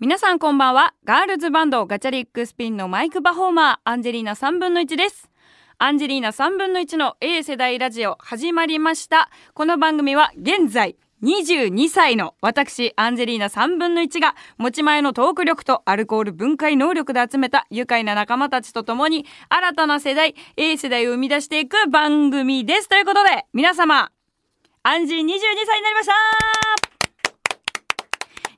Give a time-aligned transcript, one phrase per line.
[0.00, 0.94] 皆さんこんばんは。
[1.04, 5.28] ガールズバンドガチャリックスピンのマイクパフォーマー、アンジェリーナ3分の1です。
[5.76, 9.28] アンジェリーナ3分の1の A 世代ラジオ始まりました。
[9.52, 22.88] この番組は現在22歳の私、アンジェリーナ3分の1が持ち前のトーク力とアルコール分解能力で集めた愉快な仲間たちと共に新たな世代、A 世代を生み出していく番組です。
[22.88, 24.10] ということで、皆様、
[24.82, 26.69] アンジー22歳になりました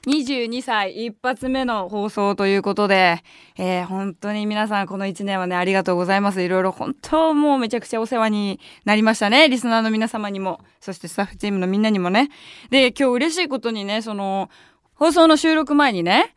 [0.06, 3.22] 22歳一発目の放送ということで、
[3.56, 6.42] えー、本当に皆さんこの1年はね、ありがとうございます。
[6.42, 9.48] いろいろ本当もうめちゃくちゃお世話になりましたね。
[9.48, 12.30] リスナーの皆様にも、そしてスタッフチームのみんなにもね。
[12.70, 14.50] で、今日嬉しいことにね、その、
[14.94, 16.34] 放送の収録前にね、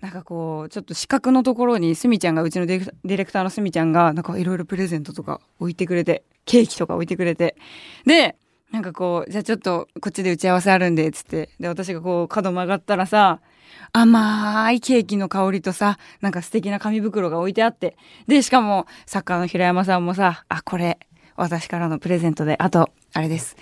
[0.00, 7.56] なんかこう、ちょっと四角のところにすみちゃんが、うちのディレクターのすみちゃんが、なんかいろいろプレゼントとか置いてくれて、ケーキとか置いてくれて。
[8.06, 8.36] で、
[8.72, 11.50] なんかこう、じゃあちょっとこっちで打ち合わせあるんで、つって。
[11.60, 13.40] で、私がこう角曲がったらさ、
[13.92, 17.96] 甘いケーキの香りとさ、なんか素敵な紙袋が置いてあって。
[18.26, 20.98] で、しかも、サッカーの平山さんもさ、あ、これ、
[21.36, 23.56] 私からのプレゼントで、あと、あれです。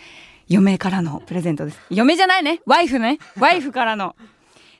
[0.48, 1.80] 嫁からのプレゼントです。
[1.91, 2.61] 嫁じゃないね。
[2.64, 3.19] ワイフね。
[3.39, 4.14] ワイフからの。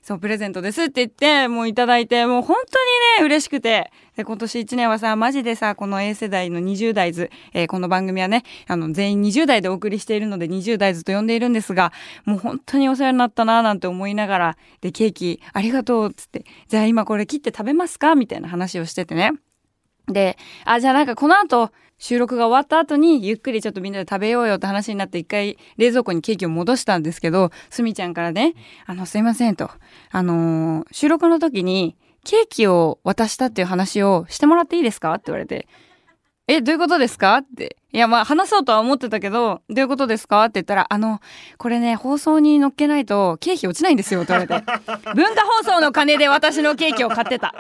[0.03, 3.93] そう、プレゼントですって言って、もういただいて、もう本当にね、嬉しくて。
[4.17, 11.93] で、今年1年はさ、マジでさ、この A 世代の20代図、えー、この番組はね、あの、全員20代でお送りしているので、20代図と呼んでいるんですが、
[12.25, 18.15] もう本当にお世話になったな、なんて思いながら、で、ケーキ、ありがとう、つって、じゃあ今これ切って食べますか？
[18.15, 19.33] みたいな話をしててね。
[20.09, 28.55] で、あ、じゃあなんかこの後、収録が終わった後にゆっくりちょっとみんなで食べようよって話になって一回冷蔵庫にケーキを戻したんですけど、すみちゃんからね、
[28.87, 29.71] あの、すいませんと。
[30.11, 35.69] あのー、収録の時にケーキを渡したっていう話をしてもらっていいですかって言われて、
[36.53, 37.37] え、どういうことですか？
[37.37, 37.77] って。
[37.93, 40.45] いや、まあ、話そうとは思ってたけど、どういうことですか？
[40.45, 41.20] って言ったら、あの、
[41.59, 44.55] これね、放送に乗っけないと、ケーキ落ちないんですよ、って言われて。
[45.15, 47.55] 文化放送の金で私のケーキを買ってた。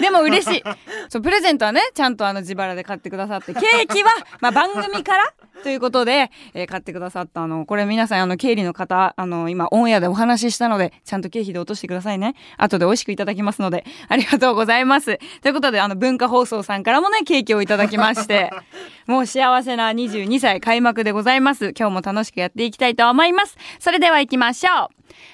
[0.00, 0.62] でも嬉しい。
[1.08, 12.34] そう、プレゼントはね、ちゃんとあの自腹で買ってくださって、ケーキは、まあ、番組からということで、えー、買ってくださったあの、これ皆さんあの、経理の方、あの、今オンエアでお話ししたので、ちゃんと経費で落としてくださいね。
[12.56, 15.18] 後で美味しくいただきますので、ありがとうございます。
[15.42, 18.50] ということで、あの、文化放送さんからもね、ケーキをいただきまして、
[19.06, 21.72] もう幸せな22歳開幕でございます。
[21.78, 23.56] 今日も楽しくやっていきたいと思います。
[23.78, 24.88] それでは行きましょう。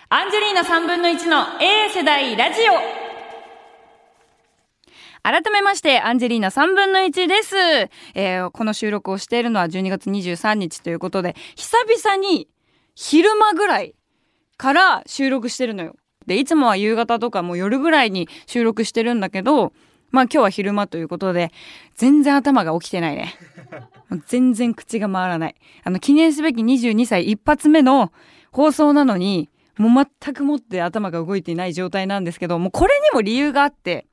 [0.09, 2.61] アンジェリーナ3分の1の A 世代ラジ
[3.11, 3.14] オ。
[5.25, 7.57] 改めまして、アンジェリーナ3分の1です。
[8.13, 12.47] えー、この収録をしているのは12月23日ということで、久々に
[12.95, 13.95] 昼間ぐらい
[14.59, 15.97] から収録してるのよ。
[16.27, 19.73] で、いつもは夕方とかもう夜ぐらいに収録してるんだけど、
[20.11, 21.53] まあ今日は昼間ということで、
[21.95, 23.33] 全然頭が起きてないね。
[24.29, 25.55] 全然口が回らない。
[25.85, 28.13] あの、記念すべき22歳一発目の
[28.53, 29.49] 放送なのに、
[29.79, 34.07] もう全くもって頭が動いていない状態なんですけど、もうこれにも理由があって、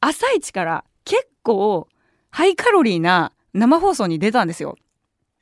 [0.00, 1.88] 朝一から結構
[2.30, 4.76] ハイカロリーな生放送に出たんですよ。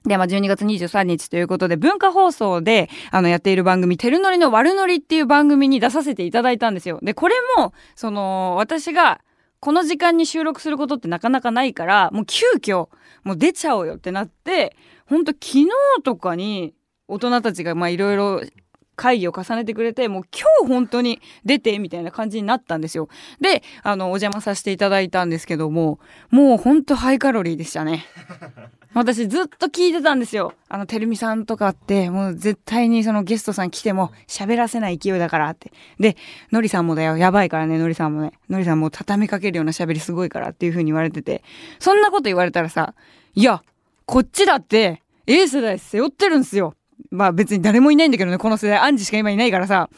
[0.05, 7.00] で、まあ、12月23日ということで、文化放送で、あの、やっている番組、てるのりの悪のりっていう番組に出させていただいたんですよ。
[7.03, 9.21] で、これも、その、私が、
[9.59, 12.89] この時間に収録することってなかなかないから、もう急遽、
[13.25, 15.69] もう出ちゃおうよってなって、ほんと昨日
[16.05, 16.75] とかに、
[17.09, 18.43] 大人たちが、まあ、いろいろ、
[18.97, 23.09] 会議を重ねてくれて、もう今日本当に出てみたいな感じになったんですよ。
[23.41, 28.07] で、あの、お邪魔させていただいたんですけども、もう本当ハイカロリーでしたね。
[28.95, 30.55] 私ずっと聞いてたんですよ。
[30.71, 35.71] あの、てるみさんとかって、もう絶対にそのゲストさん来ても喋らせない勢いだからって。
[36.01, 36.17] で、
[36.51, 37.19] のりさんもだよ。
[37.19, 38.33] やばいからね、のりさんもね。
[38.49, 41.45] のりさんも畳みかけるような喋りすごいからっていう風に言われてて。
[41.78, 42.95] そんなこと言われたらさ、
[43.34, 43.63] いや、
[44.07, 46.75] こっちだって、A 世代背負ってるんすよ。
[47.11, 49.89] まあ別に誰もいないんだけどね、この世代、アンジしか今いないからさ。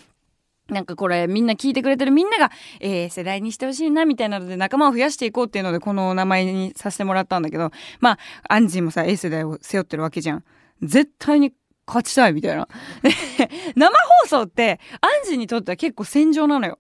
[0.69, 2.51] なんかこれみんな聞いてくれてるみんなが、
[2.81, 7.71] えー、世代にしてほしいなみたいなので仲間を増やしていこうっていうのでこの名前にさせてもらったんだけど、
[8.01, 8.19] まあ、
[8.51, 10.45] アンジーもさ、A 世代を背負ってるわけじゃん。
[10.83, 11.55] 絶対に
[11.87, 12.69] 勝ちたいみたいな。
[13.77, 13.87] 生
[14.23, 16.79] 放送って、アンジーにとっては結構戦場なのよ。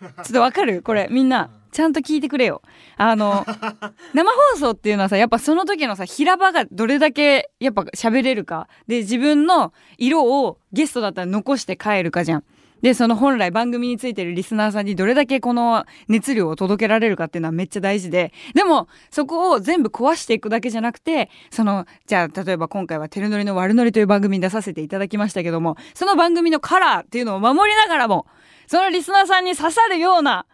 [0.00, 0.82] ちょっとわかる？
[0.82, 1.50] これみんな。
[1.70, 2.62] ちゃんと聞いてくれよ。
[2.96, 3.44] あの、
[4.14, 8.68] 生放送っていうのはさ、やっぱその時のさ、平場がどれだけやっぱ喋れるか。
[8.86, 12.44] で、自分の色をゲストだったら残して帰るかじゃん。
[12.82, 28.26] で、その本来番組についてるリスナーさんにどれだけこの熱量を届けられるかっていうのはめっちゃ大事で、でもそこを全部壊していくだけじゃなくて、その、じゃあ例えば今回はテルノリの悪ノリという番組に出させていただきましたけども、その番組のカラーっていうのを守りながらも、
[28.66, 30.46] そのリスナーさんに刺さるような、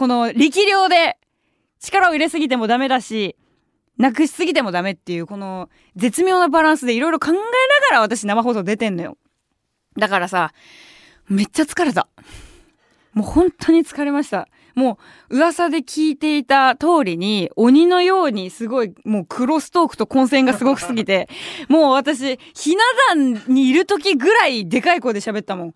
[0.00, 1.18] この力量で
[1.78, 3.36] 力を入れすぎてもダメだし、
[3.98, 7.42] なくしすぎてもダメっていうこの絶妙なバランスでいろいろ考えなが
[7.96, 9.18] ら私生放送出てんのよ。
[9.98, 10.54] だからさ、
[11.28, 12.08] めっちゃ疲れた。
[13.12, 14.98] もう本当に疲れましたも
[15.30, 21.28] う噂で聞いていた通りに鬼のようにすごいもうクロストークと混戦がすごくすぎて
[21.68, 22.84] もう私ひな
[23.16, 25.72] 壇にいる時ぐらいでかい声で喋ったもんい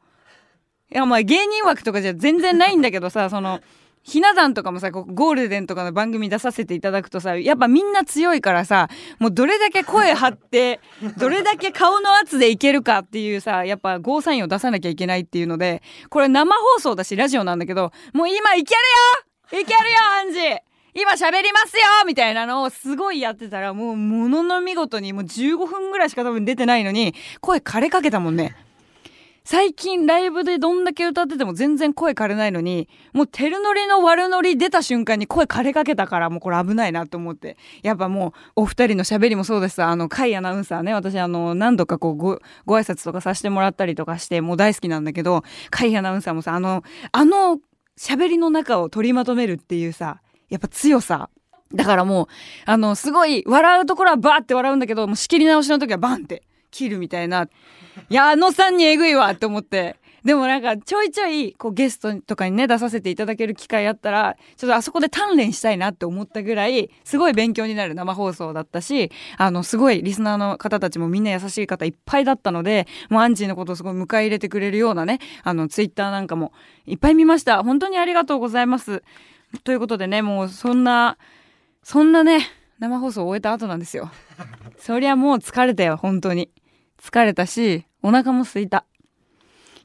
[0.91, 3.61] やまあ芸人枠とかじゃ全然ないんだけどさその
[4.05, 10.79] ひな壇とかもさ、ゴールデンとかの番組出させていただくとさ、やっぱみんな強いからさ、もうどれだけ声張って、
[11.17, 19.63] どれだけ顔の圧でいけるかっていうさ、やっぱゴーサインを出さなきゃいけないっていうので、これ生放送だしラジオなんだけど、もう今いけるよ！
[19.63, 20.39] いけるよアンジ！
[20.39, 20.59] ー
[20.97, 21.83] 今喋りますよ！
[22.07, 28.55] みたいなのをすごいやってたら、もうものの見事にもう15分ぐらいしか多分出てないのに、声枯れかけたもんね。
[29.47, 37.59] 最近ライブでどんだけ歌ってても全然声枯れないのに、もうテルノリの悪ノリ出た瞬間に声枯れかけたからもうこれ危ないなと思って。
[37.83, 46.83] やっぱもうお二人の喋りもそうですあの、カイアナウンサーね、私あの、何度かこうご、ご挨拶とかさせてもらったりとかして、もう大好きなんだけど、カイアナウンサーもさ、あの、
[47.13, 47.59] あの
[47.99, 51.29] 喋りの中を取りまとめるっていうさ、やっぱ強さ。
[51.75, 52.27] だからもう、
[52.65, 56.45] あの、すごい笑うところはバーって笑うんだけど、もう仕切り直しの時はバンって
[56.75, 57.49] 切るみたいな。
[58.11, 59.97] いや、あのさんにえぐいわって思って。
[60.25, 76.53] でもなんかちょいちょいこうゲストとかにね出させていただける機会あったらちょっとあそこで鍛錬したいなって思ったぐらいすごい勉強になる生放送だったしあのすごいリスナーの方たちもみんな優しい方いっぱいだったのでもうアンジーのことをすごい迎え入れてくれるようなねあのツイッターなんかも
[76.87, 79.03] いっぱい見ました本当にありがとうございます
[79.63, 81.19] ということでねもうそんな
[81.83, 82.49] そんなね
[82.79, 84.11] 生放送を終えた後なんですよ
[84.79, 86.51] そりゃもう疲れたよ本当に
[87.05, 88.87] 疲れたしお腹も空いた。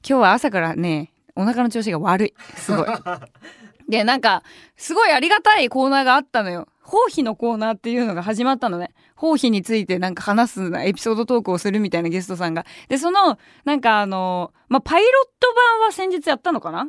[0.07, 2.33] 今日は朝からねお腹の調子が悪い。
[2.55, 2.87] すごい。
[3.89, 4.41] でなんか
[4.77, 6.69] すごいありがたいコーナーがあったのよ。
[6.81, 8.93] 包皮のコーナーっていうのが始まったのね。
[9.15, 12.65] 包皮についてなんか話すエピソードトークをするみたいなゲストさんが。
[12.87, 16.87] でそのなんかあのまあパイロット版は先日やったのかな？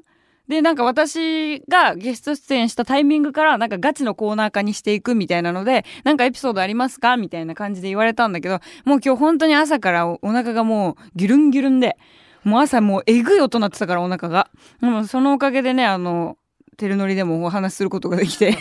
[0.51, 11.97] で、なんか私がゲスト出演したタイミングからなんかガチのコーナー化にしていくみたいなので、なんかエピソードありますかみたいな感じで言われたんだけど、もう今日本当に朝からお腹がもうギュルンギュルンで、
[12.43, 14.51] もう朝もうえぐい音鳴ってたからお腹が。
[14.81, 16.37] でもそのおかげでね、あの、
[16.77, 18.57] テルノリでもお話しすることができて。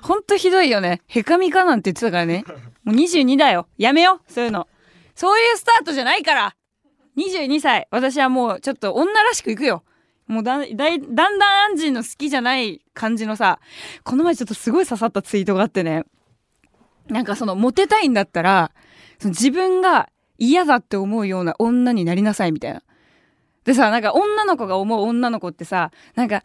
[0.00, 1.02] ほんとひどいよね。
[1.06, 2.44] へかみかなんて言ってたからね。
[2.82, 3.66] もう22だよ。
[3.76, 4.68] やめよそういうの。
[5.14, 6.56] そういうスタートじゃないから
[7.18, 7.88] 22歳。
[7.90, 9.84] 私はもうちょっと女らしくいくよ。
[10.26, 13.60] もうだだだんだんアンジーの好きじゃない感じのさ、
[14.04, 16.04] この前ちょっとすごい刺さったツイートがあってね、
[17.08, 18.72] なんかそのモテたいんだったら、
[19.18, 22.82] その自分が嫌だって思うような女になりなさいみたいな。
[23.64, 26.38] でさ、なんか女の子が思う女の子ってさ、なんか、え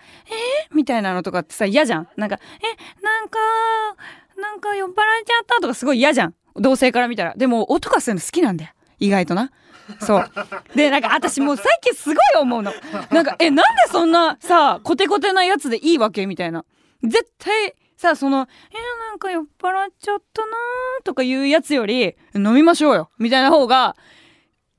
[0.72, 3.40] ー、みたいなのとかってさ、嫌じゃんなんか、え、なんか、
[4.40, 4.96] なんか酔っ払っ
[5.26, 7.34] ちゃったとかすごい嫌じゃん同性から見たら。
[7.36, 8.72] でも男はそういうの好きなんだよ。
[9.00, 9.52] 意外とな。
[10.00, 10.32] そう。
[10.76, 12.72] で、なんか私もう最近すごい思うの。
[13.12, 16.26] なんか、え、なんでそんなさ、コテコテなやつでいいわけ？
[16.26, 16.66] みたいな。
[17.04, 18.46] 絶対、さ、その、えー、
[19.10, 20.52] なんか酔っ払っちゃったな
[21.04, 23.96] とかいうやつより、飲みましょうよみたいな方が、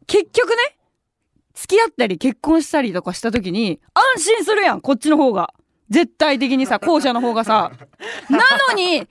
[0.06, 0.56] 結局ね、
[1.54, 3.80] 付き合ったり結婚したりとかした時に、
[4.16, 5.52] 安心するやんこっちの方が。
[5.90, 7.72] 絶対的にさ、後者の方がさ。
[8.30, 9.06] なのに、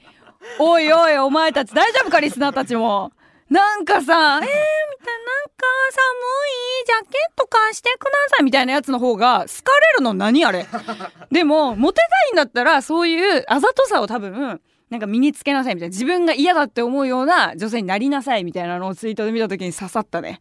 [0.57, 3.12] おいおい、お前たち大丈夫かリスナーたちも。
[3.50, 6.10] なんかさ、えー、みたいな、なんか寒
[6.46, 10.68] い、ジャケット貸してくださいみたいなやつの方が好かれるの何あれ。
[11.31, 15.92] でも、モテたいんだったら、そういうあざとさを多分、なんか身につけなさいみたいな。
[15.92, 20.40] 自分が嫌だって思うような女性になりなさいみたいなのをツイートで見た時に刺さったね。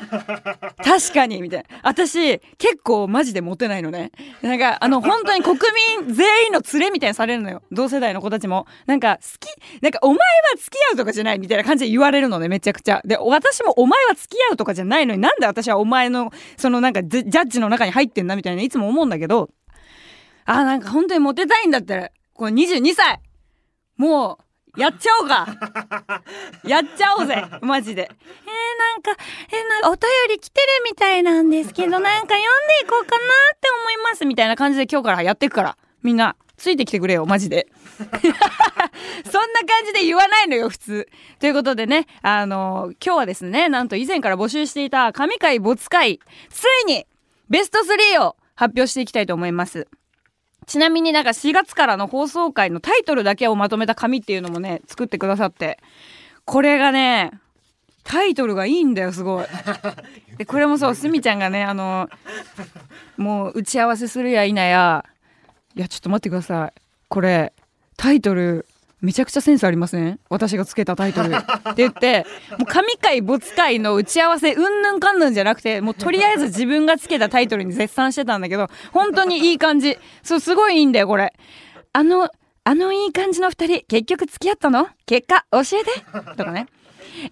[0.82, 1.78] 確かにみたいな。
[1.82, 4.12] 私結構マジでモテないのね。
[4.42, 5.58] なんかあの本当に国
[6.04, 7.62] 民全員の連れみたいにされるのよ。
[7.70, 8.66] 同世代の子たちも。
[8.86, 10.20] なんか好きなんかお前は
[10.56, 13.00] 付き合うとかじゃないみたいな感じで言われるのねめちゃくちゃ。
[13.04, 19.50] で私もお前は付き合うとかじゃないのになんで私はお前のそのなんかジャッジの中に入ってんだみたいないつも思うんだけど。
[20.46, 23.20] あなんか本当にモテたいんだったらこの22歳。
[23.96, 24.44] もう
[24.76, 25.46] やっちゃおうか
[26.64, 28.02] やっちゃおうぜマジで。
[28.02, 29.22] えー、なんか、
[29.52, 32.40] えー、なんかお便り来てるみたいなんですけど、 なんか読んで
[32.84, 33.24] いこうかな
[33.54, 35.76] って思いますみたいな感じで今日からやっていくから。
[36.02, 37.68] みんな、ついてきてくれよ、マジで。
[37.98, 41.08] そんな感じで言わないのよ、普通。
[41.38, 47.06] ということでね、あのー、今日はですね、なんと以前から募集していた神回没回、ついに
[47.50, 49.88] ベスト3を発表していきたいと思います。
[50.70, 55.80] ちなみになんか4月からの放送回のタイトルだけをまとめた紙っていうのもね、作ってくださって。
[56.44, 57.32] これがね、
[58.04, 59.46] タイトルがいいんだよ、すごい。
[60.38, 62.08] で、これもそう、すみちゃんがね、あの、
[63.16, 65.04] もう打ち合わせするや否や、
[65.74, 66.80] いや、ちょっと待ってください。
[67.08, 67.52] これ、
[67.96, 68.64] タイトル、
[69.00, 70.20] めちゃくちゃセンスありません？
[70.28, 71.28] 私がつけたタイトル。
[71.28, 71.44] って
[71.76, 72.26] 言って
[72.58, 79.96] もう神回没回の打ち合わせうんぬんかんぬんじゃなくてもうとりあえず自分がつけたタイトルに絶賛してたんだけど本当にいい感じ。
[80.22, 81.32] そうすごいいいんだよこれ。
[81.92, 82.28] あの
[82.64, 84.88] あのいい感じの二人結局付き合ったの？
[85.06, 86.36] 結果教えて。
[86.36, 86.66] とかね。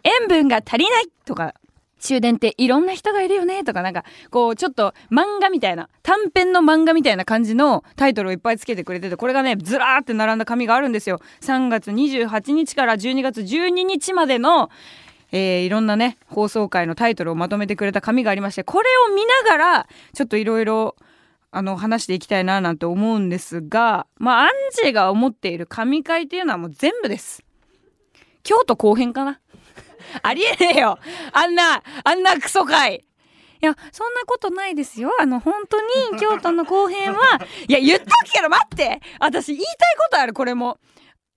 [0.03, 1.09] 塩分が足りない。
[1.25, 1.55] とか。
[1.99, 11.21] 終電っていろんな人がいるよねとかなんかこうちょっと漫画みたいな短編の漫画みたいな感じのタイトルをいっぱいつけてくれててこれがねずらーって並んだ紙があるんですよ。
[11.41, 14.71] 3月28日から12月12日までの
[15.31, 20.97] えー、いろんなね放送回のタイトルをまとめてくれた紙がありましてこれを見ながらちょっといろいろ
[21.51, 24.51] あの話していきたいななんて思うんですがまあアン
[24.83, 27.45] ジェが思っている神回っていうのはもう全部です。
[28.43, 29.41] 京都後編かな？
[30.23, 30.99] ありえねえよ。
[31.33, 33.05] あんな、あんなクソ会
[33.61, 35.11] いや、そんなことないですよ。
[35.21, 39.01] あの、本当に、京都の後編は、 いや、言っとくけど待って。
[39.19, 40.79] 私言いたいことある、これも。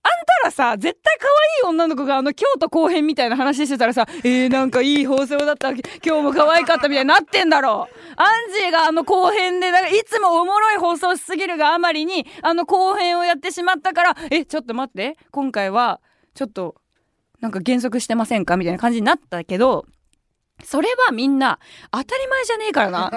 [0.04, 0.10] あん
[0.42, 1.26] たらさ、絶対可
[1.64, 7.94] 愛い女の子があの京都後編みたいな話してたらさ、えー、なんかいい放送だった、今日も可愛かったみたいになってんだろう。
[8.16, 16.00] アンジーがあの後編で、なんかいつもおもろい放送しすぎるがあまりに、あの後編をやってしまったから、え、ちょっと待って、今回は、
[16.34, 16.74] ちょっと
[17.42, 19.84] なんか減速してませんかみたいな感じになったけど、
[20.62, 21.58] それはみんな
[21.90, 23.10] 当たり前じゃねえからな。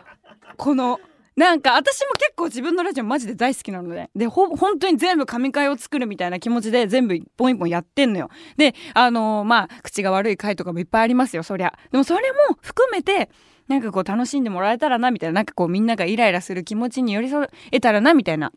[0.58, 1.00] この、
[1.36, 8.28] なんか私も結構自分のラジオマジで大好きなので、で、ほ、本当に全部神回を作るみたいな気持ちで全部一本一本やってんのよ。
[8.58, 11.72] で、あのー、まあ、口が悪い回とかもいっぱいありますよ、そりゃ。
[11.90, 13.30] でもそれも含めて、
[13.68, 18.52] なんかこう楽しんでもらえたらな、みたいな、なんかこうみんながイライラする気持ちに寄り添えたらな、みたいな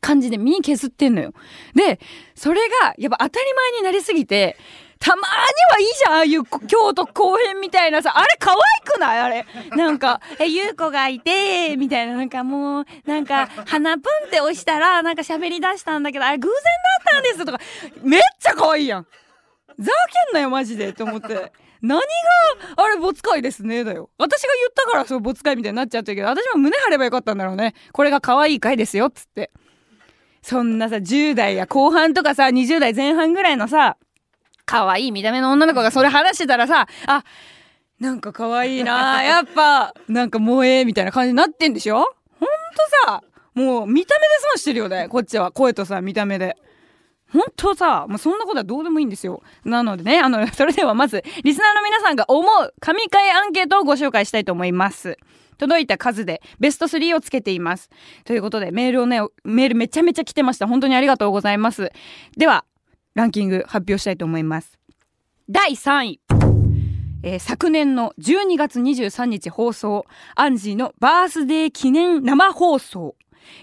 [0.00, 1.32] 感じで身削ってんのよ。
[1.74, 2.00] で、
[2.34, 4.56] それがやっぱ当たり前になりすぎて、
[4.98, 9.18] たまにはいいじゃんああいう京都公園みたいなさ、あれ可愛くない？
[9.18, 9.46] あれ。
[9.70, 16.60] なんか、え、ゆうこがいて、みたいな、なんかもう、なんか、鼻プンって押したら、なんか喋り出したんだけど、あれ偶然だ
[17.10, 17.58] ったんですとか、
[18.04, 19.06] めっちゃ可愛いやん。
[19.78, 19.90] ざ
[20.28, 21.52] けんなよ、マジで、と思って。
[21.80, 22.04] 何が、
[22.76, 24.08] あれ、ボツ会ですね、だよ。
[24.18, 27.74] 私が言ったから、そう、ボツ会みたいになっちゃったけど、私も胸張ればよかったんだろうね。
[27.92, 29.50] これが可愛い回ですよ、つって。
[30.42, 33.96] そんなさ、10代や後半とかさ、20代前半ぐらいのさ、
[34.66, 37.24] 可愛い見た目の女の子がそれ話してたらさ、あ、
[38.00, 41.98] なんか可愛いな やっぱ、なんか萌えみたいな感じになってんでしょ？
[41.98, 42.48] ほんと
[43.06, 43.22] さ、
[43.54, 45.52] もう見た目で損してるよね、こっちは。
[45.52, 46.56] 声とさ、見た目で。
[47.32, 49.42] 本当さ、もうそんなことはどうでもいいんですよ。
[49.64, 55.16] なのでね、あの、 それではまず、リスナーの皆さんが思う神回アンケートをご紹介したいと思います。
[55.62, 57.88] 届いた数でベスト3をつけています。
[58.24, 60.66] ということでメールをね、メールめちゃめちゃ来てました。
[60.66, 61.92] 本当にありがとうございます。
[62.36, 62.64] では、
[63.14, 64.80] ランキング発表したいと思います。
[65.48, 66.20] 第3位。
[67.22, 70.04] えー、昨年の12月23日放送、
[70.34, 73.14] アンジーのバースデー記念生放送。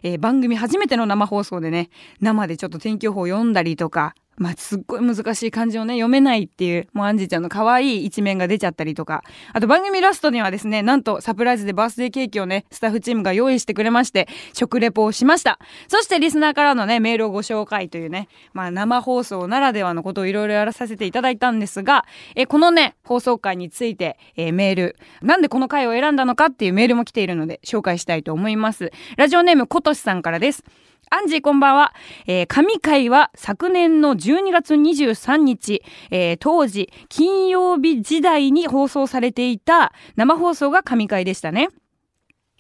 [0.01, 1.89] えー、番組初めての生放送でね、
[2.21, 15.59] 生でちょっと天気予報を読んだりとか、まあ、すっごい難しい漢字をね、読めないっていう、もうアンジーちゃんの可愛い一面が出ちゃったりとか、あと番組ラストにはですね、なんとサプライズでバースデーケーキをね、スタッフチームが用意してくれまして、食レポをしました。
[15.89, 22.05] そしてリスナーからのね、メールをご紹介というね、まあ生放送ならではのことをいろいろやらさせていただいたんですが、
[22.35, 28.91] えこのね、放送回について、え、メール、なんでこの回を選んだのかっていうメールも来ているので、紹介したいと思います。
[29.17, 30.63] ラジオネームことしさんからです。
[31.11, 31.93] アンジーこんばんは。
[32.27, 41.69] えー、神回は昨年の12月23日、えー、当時、金曜日時代に放送されていた生放送が神回でしたね。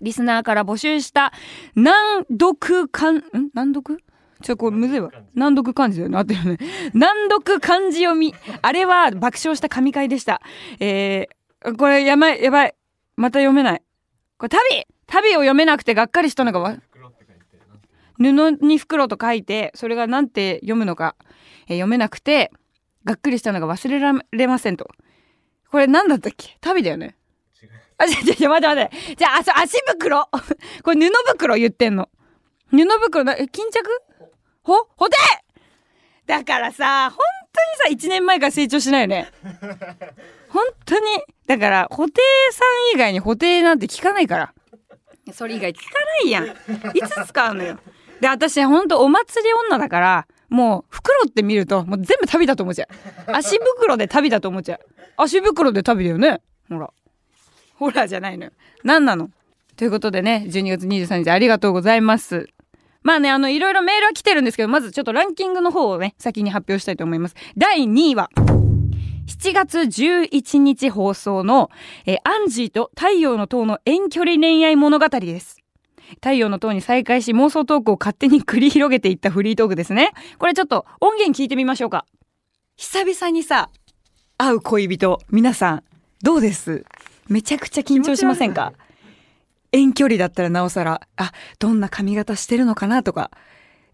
[0.01, 1.31] リスナーから募集した
[1.75, 3.23] 難読漢、ん？
[3.53, 3.99] 難読？
[4.41, 5.11] ちょ、これむずいわ。
[5.35, 6.17] 難読漢字だよね。
[6.17, 6.57] あったよね。
[6.93, 8.33] 難読漢字読み。
[8.63, 10.41] あれは爆笑した神回でした。
[10.79, 12.73] えー、これやばい、やばい。
[13.15, 13.81] また読めない。
[14.39, 16.77] これ旅旅を読めなくてがっかりしたのがわ、
[18.19, 21.15] 布に袋と書いてそれが何て読むのか、
[21.67, 22.51] えー、読めなくて
[23.05, 24.89] がっくりしたのが忘れられませんと
[25.71, 26.57] これ何だったっけ？
[26.61, 27.15] 旅だよね
[28.01, 29.15] あ、ちょ、ちょ、待って待って。
[29.17, 30.25] じゃあ、あ、足袋？
[30.83, 32.09] これ布袋言ってんの。
[32.71, 33.83] 布袋な、え、巾着？
[34.63, 34.87] ほ？
[34.95, 35.17] ほて
[36.25, 37.19] だからさ、本
[37.81, 39.27] 当にさ、1年前から成長しないよね。
[40.47, 41.01] 本当に。
[41.45, 42.23] だから、布袋
[42.53, 44.53] さん以外に布袋なんて聞かないから。
[45.33, 46.45] それ以外聞かないやん。
[46.45, 47.79] いつ使うのよ。
[48.21, 52.87] で、私、ほんとお祭り女だから、もう、袋って見ると、もう全部旅だと思っちゃ
[53.27, 53.31] う。
[53.31, 54.79] 足袋で旅だと思っちゃう。
[55.17, 56.41] 足袋で旅だよね。
[56.69, 56.91] ほら。
[57.75, 58.51] ほらじゃないのよ。
[58.83, 59.29] 何なの？
[59.77, 62.49] ということでね、12月23日ありがとうございます。
[63.03, 67.35] まあね、あの、いろいろメールは来てるんですけど、まずちょっとランキングの方をね、先に発表したいと思います。
[67.55, 68.29] 第2位は、
[69.27, 71.69] 7月11日放送の、
[72.05, 75.58] えー、アンジーと太陽の塔の遠距離恋愛物語です。
[76.15, 80.11] 太陽の塔に再会し妄想トークを勝手に繰り広げていったフリートークですね。
[80.37, 82.05] これちょっと音源聞いてみましょうか。
[82.77, 83.69] 久々にさ、
[84.37, 85.83] 会う恋人、皆さん、
[86.23, 86.85] どうです？
[87.27, 88.73] めちゃくちゃ緊張しませんか？
[89.71, 93.31] 遠距離だったらなおさら、あ、どんな髪型してるのかなとか、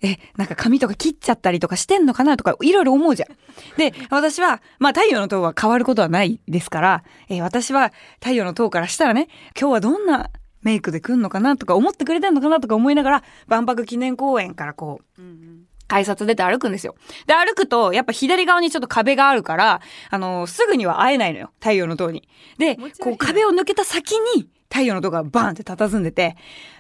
[0.02, 3.30] え、なんか髪とか切っちゃったりとかしてんのかなとか、いろいろ思うじゃん。
[3.78, 9.28] で、私は、まあ太陽の塔は変わることはないですから、え私は太陽の塔からしたらね、
[9.60, 10.30] 今日はどんな
[10.66, 16.96] メイクで来んのかなとか思ってくれてんのかなとか思いながら、万博記念公園からこう、うんうん改札出て歩くんですよ。
[17.28, 21.52] で、歩くと、やっぱ左側にちょっと壁があるから、あのー、すぐには会えないのよ。
[21.60, 22.28] 太陽の塔に。
[22.58, 26.38] で、こう壁を抜けた先に太陽の塔がバーンって佇んでて、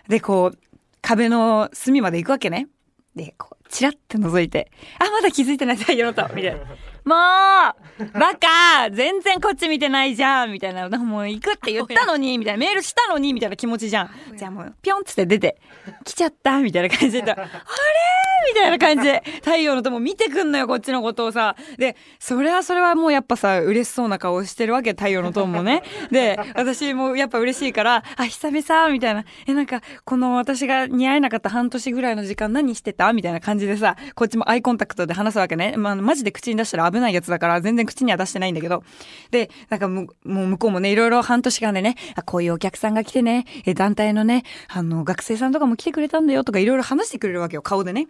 [0.07, 0.57] で、こう、
[1.01, 2.67] 壁の隅まで行くわけね。
[3.15, 6.61] で、こう、チラッて覗いて、あ、まだ気づいてない太陽の塔みたいな。
[7.05, 10.89] もうバカ全然こっち見てないじゃんみたいな。
[10.89, 12.57] もう行くって言ったのに みたいな。
[12.57, 14.09] メールしたのにみたいな気持ちじゃん。
[14.35, 15.57] じゃあもう、ぴょんつって出て、
[16.03, 17.31] 来ちゃったみたいな感じで。
[17.31, 17.45] あれ
[18.47, 21.55] みたいな感じで、太陽の友見てくんのよ、こっちのことをさ。
[21.77, 25.83] で、それはそれはもうやっぱさ、嬉しそうな顔してるわけ、太陽の友もね。
[26.11, 29.25] で、私もやっぱ嬉しいから、あ、久々みたいな。
[29.47, 33.13] え、なんか、この私が似合えなかった半年ぐらいの時間何してた？
[33.13, 35.75] みたいな感じでさ、こっちもアイコンタクトで話すわけね。
[35.77, 38.83] まあ、マジで口に出したら危ないやつだから、全然口には出してないんだけど。
[39.31, 48.07] で、なんかもう向こうもね、いろいろ半年間でね、あ、こういうお客さんが来てね、え、団体のね、あの、学生さんとかも来てくれたんだよとかいろいろ話してくれるわけよ、顔でね。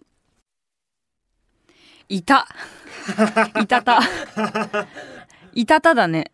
[2.10, 2.48] いた。
[3.62, 4.00] いたた。
[5.54, 6.32] いたただね。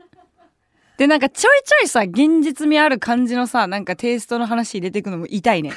[0.98, 5.72] で、なんかちょいちょいさ、現実味ある感じのさ、なんかテイストの話入れていくのも痛いね。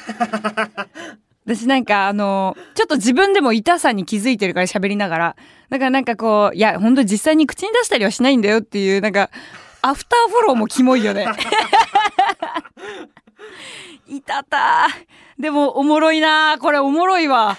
[1.45, 5.35] 私なんかあのちょっと自分でも痛さに気づいてるから喋りながら。
[5.69, 9.29] だからなんかこう、いや、ほんと実際に口に出したりはしないんだよっていう、なんか、
[9.81, 11.27] アフターフォローもキモいよね。
[14.07, 14.87] いたた
[15.39, 17.57] でもおもろいなこれおもろいわ。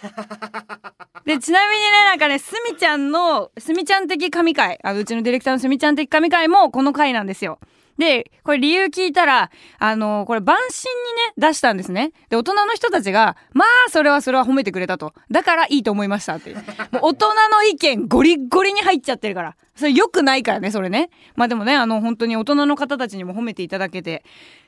[1.26, 7.58] で、ちなみにね、なんかね、すみちゃんの、すみちゃん的神回、あの、うちのディレクターのすみちゃん的神回もこの回なんですよ。
[7.98, 12.12] で、これ理由聞いたら、あの、これ晩神にね、出したんですね。
[12.28, 15.14] で、大人の人たちが、まあ、それはそれは褒めてくれたと。
[15.30, 16.54] だからいいと思いましたって。
[16.54, 16.62] もう
[17.02, 19.56] 大人の意見ゴリゴリに入っちゃってるから。
[19.74, 21.10] それ良くないからね、それね。
[21.34, 24.22] まあでもね、あの、本当に大人の方たちにも褒めていただけて。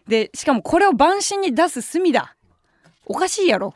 [0.08, 2.34] で、しかもこれを晩神に出す隅だ。
[3.04, 3.74] おかしいやろ。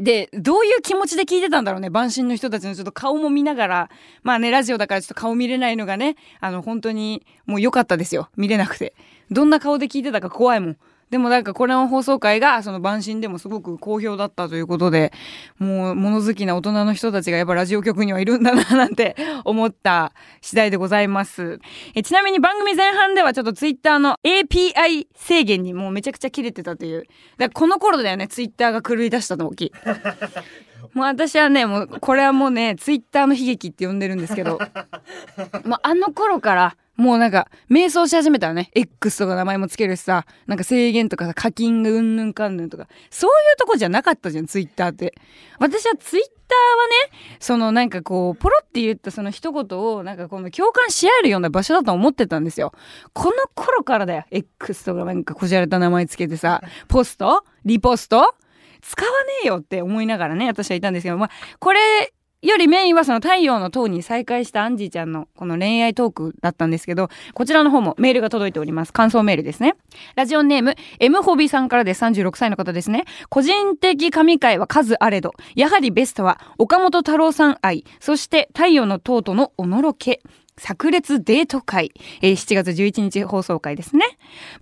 [0.00, 3.90] でどういう気持ちで聞いてたんだろうね晩神の人たちのちょっと顔も見ながら。
[4.22, 8.30] まあねラジオだからちょっと顔見れないのがねあの本当にもう良かったですよ。
[8.36, 8.94] 見れなくて。
[9.30, 10.76] どんな顔で聞いてたか怖いもん。
[11.10, 15.12] でもなんかこれの放送会がその晩神でもすごく好評だったということで、
[15.58, 21.58] もう物好きな大人の人たちがやっぱラジオ局にはいるんだななんて思った次第でございます。
[21.94, 27.00] えちなみに番組前半ではちょっとツイッターの API 制限にもうめちゃくちゃ切れてたという。
[27.00, 29.72] だからこの頃だよね、ツイッターが狂い出した時。
[30.94, 34.58] もう私はね、もうこれはもうね、ツイッターの悲劇って呼んでるんですけど、
[35.64, 45.14] もうあの頃からもうなんか、瞑想し始めたらね、X とか名前もつけるしさ、なんか制限とかさ、課金がうんぬんかんぬんとか、そういうとこじゃなかったじゃん、ツイッターって。
[45.58, 52.72] 私はツイッターはね、そのなんかこう、ポロって言ったその一言を、なんかこの共感し合えるような場所だと思ってたんですよ。
[53.12, 57.44] この頃からだよ、X とかなんかこじゃれた名前つけてさ、ポスト？
[57.64, 58.34] リポスト？
[58.82, 68.94] 使わねえよって思いながらね、私はいたんですけど、まあ、これよりメインはその太陽の塔に再会したアンジーちゃんのこの恋愛トークだったんですけど、こちらの方もメールが届いております。
[68.94, 69.74] 感想メールですね。
[70.16, 73.04] ラジオネーム、M ホビーさんからです36歳の方ですね。
[73.28, 80.22] 個人的神回は数あれど、やはりベストは岡本太郎さん愛、そして太陽の塔とのおのろけ。
[80.56, 84.04] 炸裂デート会、えー、7月11日放送回ですね。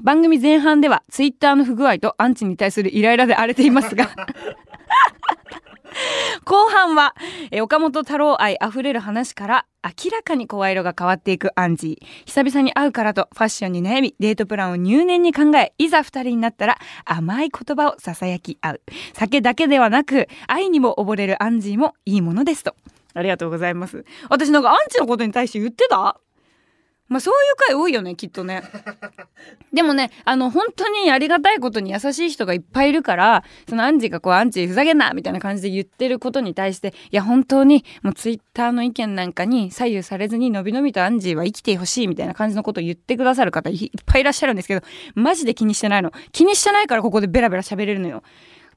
[0.01, 4.09] 番組前半ではツイッターの不具合とアンチに対するイライラで荒れていますが
[6.44, 7.14] 後半は、
[7.51, 12.07] え岡本太郎愛あふれる話から明らかに声色が変わっていくアンジー。
[12.27, 18.81] 久々に会うからとファッションに悩み、デートプランを入念に考え、いざ二人になったら甘い言葉を囁き合う。
[19.14, 22.74] 酒だけではなく、愛にも溺れるアンジーもいいものですと。
[23.14, 24.05] ありがとうございます。
[24.29, 26.20] 私なんかアンチのことに対して言ってた？
[27.09, 28.62] まあそういう回多いよねきっとね。
[29.73, 46.12] でもねあの本当にありがたいことに優しい人がいっぱいいるからそのアンジーがこうアンチふざけんなみたいな感じで言ってることに対していや本当にもうツイッターの意見なんかに左右されずにのびのびとアンジーは生きてほしいみたいな感じのことを言ってくださる方いっぱいいらっしゃるんですけどマジで気にしてないの。
[46.33, 48.23] 気にしてないからここでベラベラ喋れるのよ。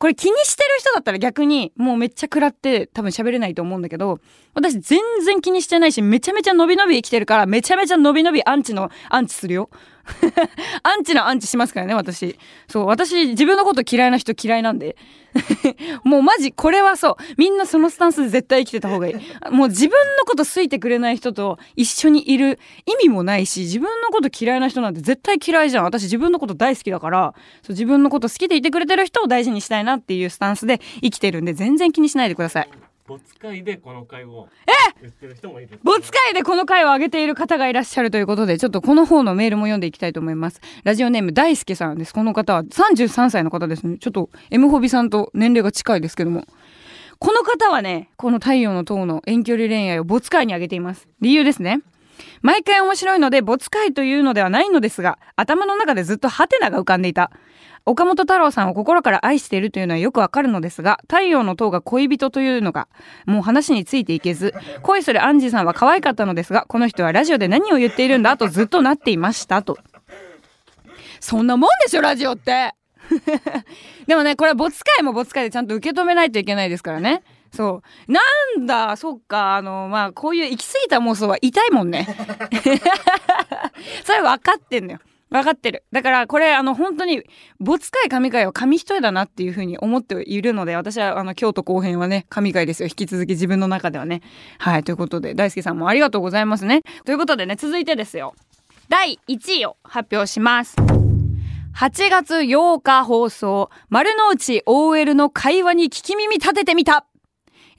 [0.01, 4.17] これ気にしてる人だったら逆にもうめっちゃ食らって多分喋れないと思うんだけど、
[4.55, 9.69] 私全然気にしてないし、めちゃめちゃ伸び伸び生きてるから、めちゃめちゃ伸び伸びアンチのアンチするよ。
[10.83, 12.37] アンチなアンチしますからね、私。
[12.67, 14.95] そう、私、自分のこと嫌いな人嫌いなんで。
[16.03, 17.15] もうマジ、これはそう。
[17.37, 19.13] みんなそのスタンスで絶対生きてた方がいい。
[19.51, 25.83] もう自分のこと好いてくれない人と一緒にいる意味もないし、自分のこと嫌いな人なんて絶対嫌いじゃん。
[25.85, 32.69] 私自分のこと大好きだから、そう自分のこと好きでいてくれてる人を大事にしたいなっていうスタンスで生きてるんで、全然気にしないでください。
[33.11, 34.47] ボツ会でこの会を
[35.01, 40.61] 言ってる人もいるボツ会でこの回を上げている方がいらっしゃるということで、ちょっとこの方のメールも読んでいきたいと思います。
[40.85, 42.13] ラジオネーム大輔さんです。
[42.13, 43.97] この方は33歳の方ですね。
[43.97, 46.45] ちょっと M ホビさんと年齢が近いですけども。
[47.19, 51.09] この方はね、この太陽の塔の遠距離恋愛をボツ会に上げています。
[51.19, 51.81] 理由ですね。
[52.41, 57.29] 毎回面白いので、ボツ会というのではないのですが、頭の中でずっとハテナが浮かんでいた。
[57.85, 62.87] 岡本太郎さんを心から愛しているというのはよくわかるのですが、太陽の塔が恋人というのが、
[63.25, 69.77] もう話についていけず、恋するアンジーさんは可愛かったのですが、この人はラジオで何を言っているんだとずっとなっていましたと。
[71.19, 72.73] そんなもんでしょ、ラジオって
[74.07, 77.23] でもね、これは没会も没会でちゃんと受け止めないといけないですからね。
[77.51, 78.11] そう。
[78.11, 78.21] な
[78.61, 82.07] んだ、そっか、あの、まあ、こういう行き過ぎた妄想は痛いもんね。
[84.05, 84.99] それ分かってんのよ。
[85.31, 85.85] 分かってる。
[85.93, 87.23] だからこれあの本当に
[87.59, 92.89] 没会神会は紙一重だなっていうふうに思っているので私はあの京都後編はね神会ですよ。
[92.89, 94.21] 引き続き自分の中ではね。
[94.59, 94.83] はい。
[94.83, 96.81] ということで大輔さんもありがとうございますね。
[97.05, 98.35] ということでね続いてですよ。
[98.89, 100.75] 第1位を発表します。
[100.75, 107.05] 8月8日放送丸の内 OL の会話に聞き耳立ててみた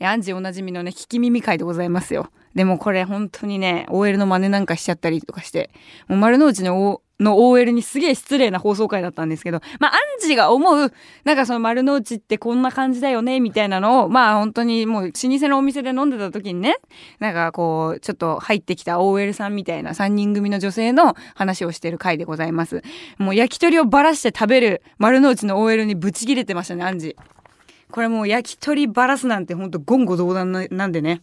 [0.01, 2.31] アンジーおなじみのね聞き耳会でございますよ。
[2.55, 5.71] でもこれ本当にね OL の真似なんかしちゃったりとかして
[6.09, 10.93] もう丸の内の o の OL にすげえ失礼な放送回だったんですけど、まあ、アンジが思う、
[11.25, 16.77] なんかその丸の内ってこんな感じだよね、みたいなのを、まあ本当にもう老舗のお店で飲んでた時にね、
[17.19, 22.83] なんかこう、ちょっと入ってきた OL さんみたいな3人組の女性の話をしてる回でございます。
[23.19, 27.17] もう焼き鳥をばらして食べる丸の内の OL にブチ切れてましたね、アンジ。
[27.91, 31.21] これもう焼き鳥ばらすなんてほんと言語道断なんでね。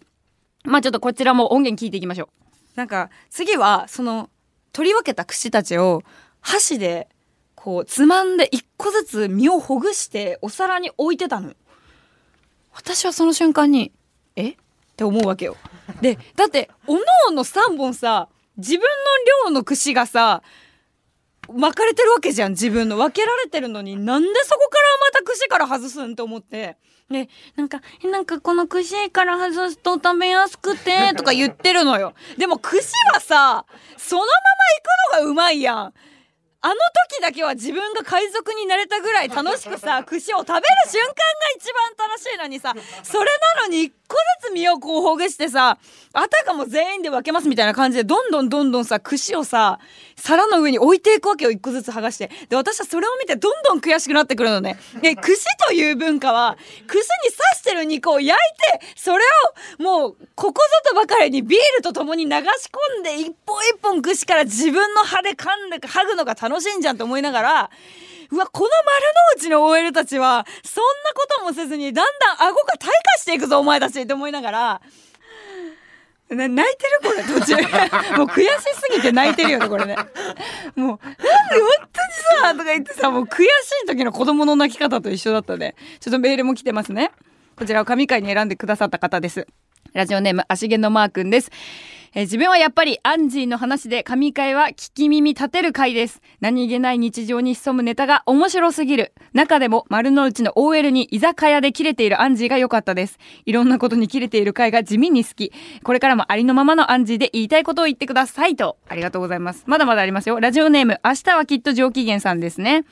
[0.64, 2.40] まあちょっとこちらも音源聞いていきましょう。
[2.76, 4.30] なんか次はその
[4.72, 6.04] 取り分けた串たちを
[6.42, 7.08] 箸で
[7.56, 11.54] こうつまんで一個ずつ身をほぐしてお皿に置いてたの
[12.74, 13.92] 私はその瞬間に
[14.36, 14.52] え？
[14.52, 14.56] っ
[14.96, 15.58] て思うわけよ。
[16.02, 18.86] でだっておのおの3本さ自分の
[19.48, 20.44] 量の櫛がさ
[21.54, 22.98] 巻かれてるわけじゃん自分の。
[22.98, 26.78] 分けられてるのになんでそこからまた串から外すんと思って。
[27.10, 32.14] でなんかなんかこの串から外すと食べやすくてとか言ってるのよ。
[32.38, 33.66] でも串はさ
[33.98, 34.32] そのまま
[35.18, 35.94] 行くのがうまいやん。
[36.62, 36.74] あの
[37.10, 41.14] 時だけは自分が海賊になれたぐらい楽しくさ 串を食べる瞬間が
[41.56, 45.78] 一番楽しいのにさそれなのに一個ずつ身をこうほぐしてさ
[46.12, 49.80] あたかも全員で分けますみたいな感じでどんどんどんどんさ串をさ
[50.18, 52.30] 皿の上に置いていくわけよ一個ずつ剥がして。
[52.50, 54.78] で私はそれを見てどんどん悔しくなってくるのね。
[55.02, 59.24] で串という文化は串に刺してる肉を焼いてそれ
[59.80, 62.36] をもうここぞとばかりにビールとともに流し
[62.98, 67.70] 込んで一本一本串から自分の歯で噛んで剥ぐのが楽しいんじゃんと思いながら
[68.32, 69.06] うわこの丸
[69.38, 74.82] の内の OL たちはそんなこともせずにだんだん顎が退化していくぞお前たちって思いながら
[76.30, 77.56] な泣いてるこれ途中。
[78.18, 79.96] もう悔しすぎて泣いてるよねこれね。
[79.96, 81.00] もうなんで本
[81.92, 83.46] 当にさとか言ってさもう悔し
[83.84, 85.76] い時の子供の泣き方と一緒だったね。
[86.00, 87.12] ちょっとメールも来てますね。
[87.56, 89.48] こちらを神回に選んでくださった方です。
[89.94, 91.52] ラジオネーム足毛のマー君です
[92.14, 96.22] えー、自分はやっぱりアンジーの話で神回は聞き耳立てる回です。
[96.40, 99.14] 何気ない日常に潜むネタが面白すぎる。
[99.34, 103.20] 中でも丸の内の OL に居酒屋で切れているアンジーが良かったです。
[103.46, 105.54] いろんなことに切れている回が地味に好き。
[105.84, 108.78] これからもありのままのアンジーで言いたいことを言ってくださいと。
[108.88, 109.64] ありがとうございます。
[109.68, 110.40] まだまだありますよ。
[110.40, 112.86] ラジオネーム、明日はきっと上機嫌さんですね。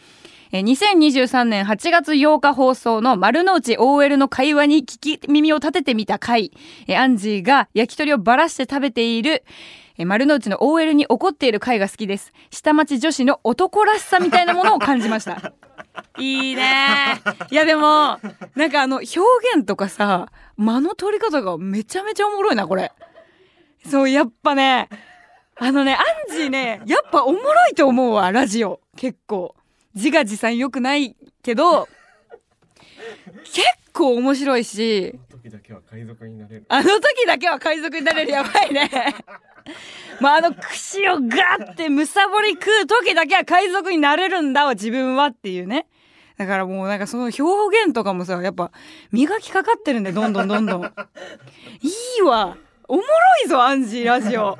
[0.51, 6.51] え2023年8月8日放送の丸の内 OL の会話に聞き耳を立ててみた回、
[6.95, 9.43] アンジーが焼き鳥をばらして食べている、
[10.05, 12.31] 丸の内の OL に怒っている回が好きです。
[12.51, 15.53] 下町女子の男らしさみたいなものを感じました。
[16.19, 18.19] いいねいやでも、
[18.55, 19.19] なんかあの表
[19.55, 22.91] 現とかさ、間の取り方がめちゃめちゃおもろいな、これ。
[23.89, 24.88] そう、やっぱね、
[25.57, 25.99] あのね、ア
[26.31, 28.79] ンジーね、やっぱおもろいと思うわ、ラジオ。
[28.95, 29.55] 結構。
[29.97, 31.89] 自画自賛良くないけど
[33.43, 36.65] 結構面白いしあの時だけは海賊になれる。
[36.69, 38.31] あの時だけは海賊になれる。
[38.31, 38.89] やばいね。
[40.21, 45.88] まああの串をガッてむさぼり食う時だけは海賊になれるんだわ自分はっていうね。
[46.38, 47.41] だからもうなんかその表
[47.86, 48.71] 現とかもさやっぱ
[49.12, 50.83] 磨きかかってるんでどんどんどんどん。
[50.83, 50.89] い
[52.19, 52.57] いわ。
[52.88, 53.07] おもろ
[53.45, 54.57] いぞアンジーラジオ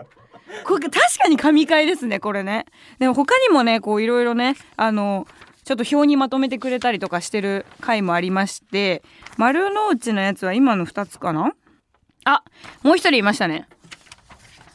[0.66, 2.66] これ確かに神回ですねこれね
[3.00, 5.28] でも他にもねこういろいろねあの
[5.64, 9.04] ちょっと表にまとめてくれたりとかしてる回もありまして
[9.38, 11.54] 丸の内のやつは今の2つかな？
[12.26, 12.44] あ
[12.84, 13.68] もう一人いましたね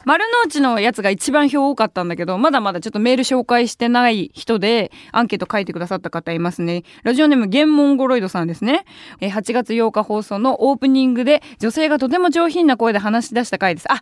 [0.05, 6.83] 丸の内のやつが一番票多かったんだけど、まだまだちょっとメール紹介してない人で、アンケート書いてくださった方いますね。
[7.03, 8.85] ラジオネーム、ゲンモンゴロイドさんですね。
[9.21, 13.91] え8月8日放送のオープニングで、女性がとても上品な声で話し出した回です。
[13.91, 14.01] あ、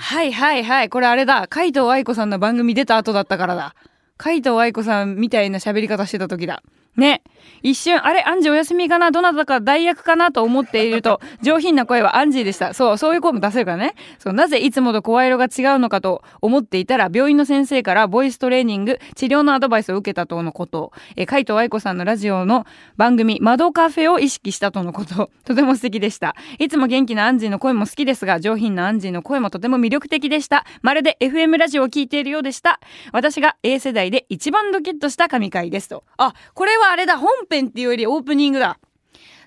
[0.00, 0.88] はいはいはい。
[0.88, 1.48] これあれだ。
[1.48, 3.74] 海藤愛子さんの番組出た後だったからだ。
[4.16, 6.62] 海藤愛子さんみたいな喋り方してた時だ。
[6.98, 7.22] ね。
[7.62, 9.10] 一瞬、あれ、アンジーお休みかな？
[9.10, 10.32] どなたか代役かな？
[10.32, 12.74] と思っていると、 上品な声はアンジーでした。
[12.74, 13.94] そう、そういう声も出せるからね。
[14.18, 20.92] そう、なぜいつもと声色が違うのかと思っていたら、病院の先生からボイストレーニング、治療のアドバイスを受けたとのこと。
[21.16, 25.30] え、海藤愛子さんのラジオの番組、窓カフェを意識したとのこと。
[25.44, 26.34] とても素敵でした。
[26.58, 30.64] いつも元気なアンジーの声も好きですが、上品なアンジーの声もとても魅力的でした。
[30.82, 32.80] まるで FM ラジオを聞いているようでした。
[33.12, 36.04] 私が A 世代で一番ドキッとした神回ですと。
[36.16, 38.78] あ、これはあれだ、本編っていうよりオープニングだ。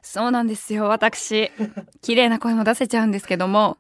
[0.02, 1.52] そうなんですよ、私。
[2.02, 3.78] 綺麗な声も出せちゃうんですけども。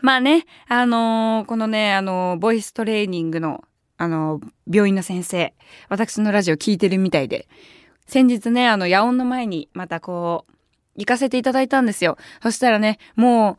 [0.00, 3.64] まあね、あのーこのね、あのーボイストレーニングの、
[3.96, 5.54] あのー病院の先生、
[5.88, 7.48] 私のラジオ聞いてるみたいで、
[8.06, 10.52] 先日ね、あの、野音の前にまたこう、
[10.96, 12.16] 行かせていただいたんですよ。
[12.42, 13.58] そしたらね、も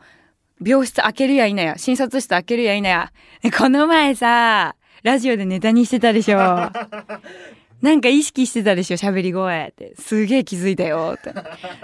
[0.62, 3.12] う、病室開けるや否や、診察室開けるや否や、
[3.44, 6.38] えこの前さ、ラジオでネタにしてたでしょ。
[7.82, 9.96] なんか意識してたでしょ、喋り声って。
[9.98, 11.34] すげえ気づいたよって。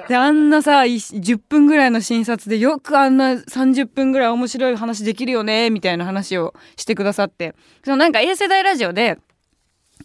[0.08, 7.56] で、あんなさ、10分ぐらいの診察でよくあんな30分ぐらい面白い話できるよね、みたいな話をしてくださって。
[7.84, 9.18] そのなんか A 世代ラジオで、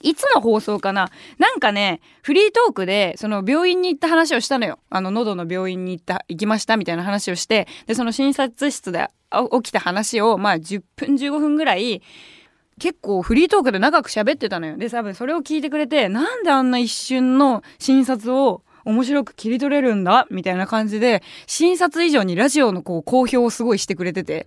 [0.02, 4.78] いつの放送かななんかね、フリートークで、その病院に行った話をしたのよ。
[4.88, 9.08] あの、喉の病院に行った、行きましたみたいな話をして、で、その診察室で
[9.62, 12.02] 起きた話を、まあ、10分15分ぐらい、
[12.80, 14.76] 結構フリートークで長く喋ってたのよ。
[14.76, 24.46] で、多分それを聞いてくれて、なんであんな一瞬の診察を面白く切り取れるんだみたいな感じで、診察以上にラジオのこう、好評をすごいしてくれてて、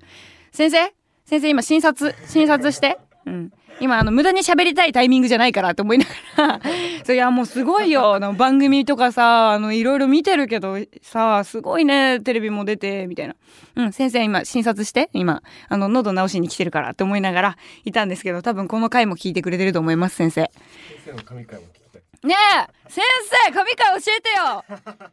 [0.52, 0.93] 先生？
[1.26, 2.98] 先生今診察、診察して？
[3.26, 3.54] うん。
[3.80, 6.06] 今あの無駄に喋りたいタイミングじゃないからと思いな
[6.38, 6.60] がら。
[7.06, 8.16] そういやもうすごいよ。
[8.16, 13.36] あの番組とかさあのいろいろ見てるけどさすごいねテレビも出てみたいな。
[13.76, 15.10] うん先生今診察して？
[15.14, 20.42] 今あの喉治しに来てるからって思いながらいたんですけど多分この回も聞いてくれてると思います先生。
[20.42, 20.52] 先
[21.06, 22.28] 生の神回も聞きたい。
[22.28, 22.36] ね
[22.86, 23.04] え先
[23.48, 24.64] 生神回教えてよ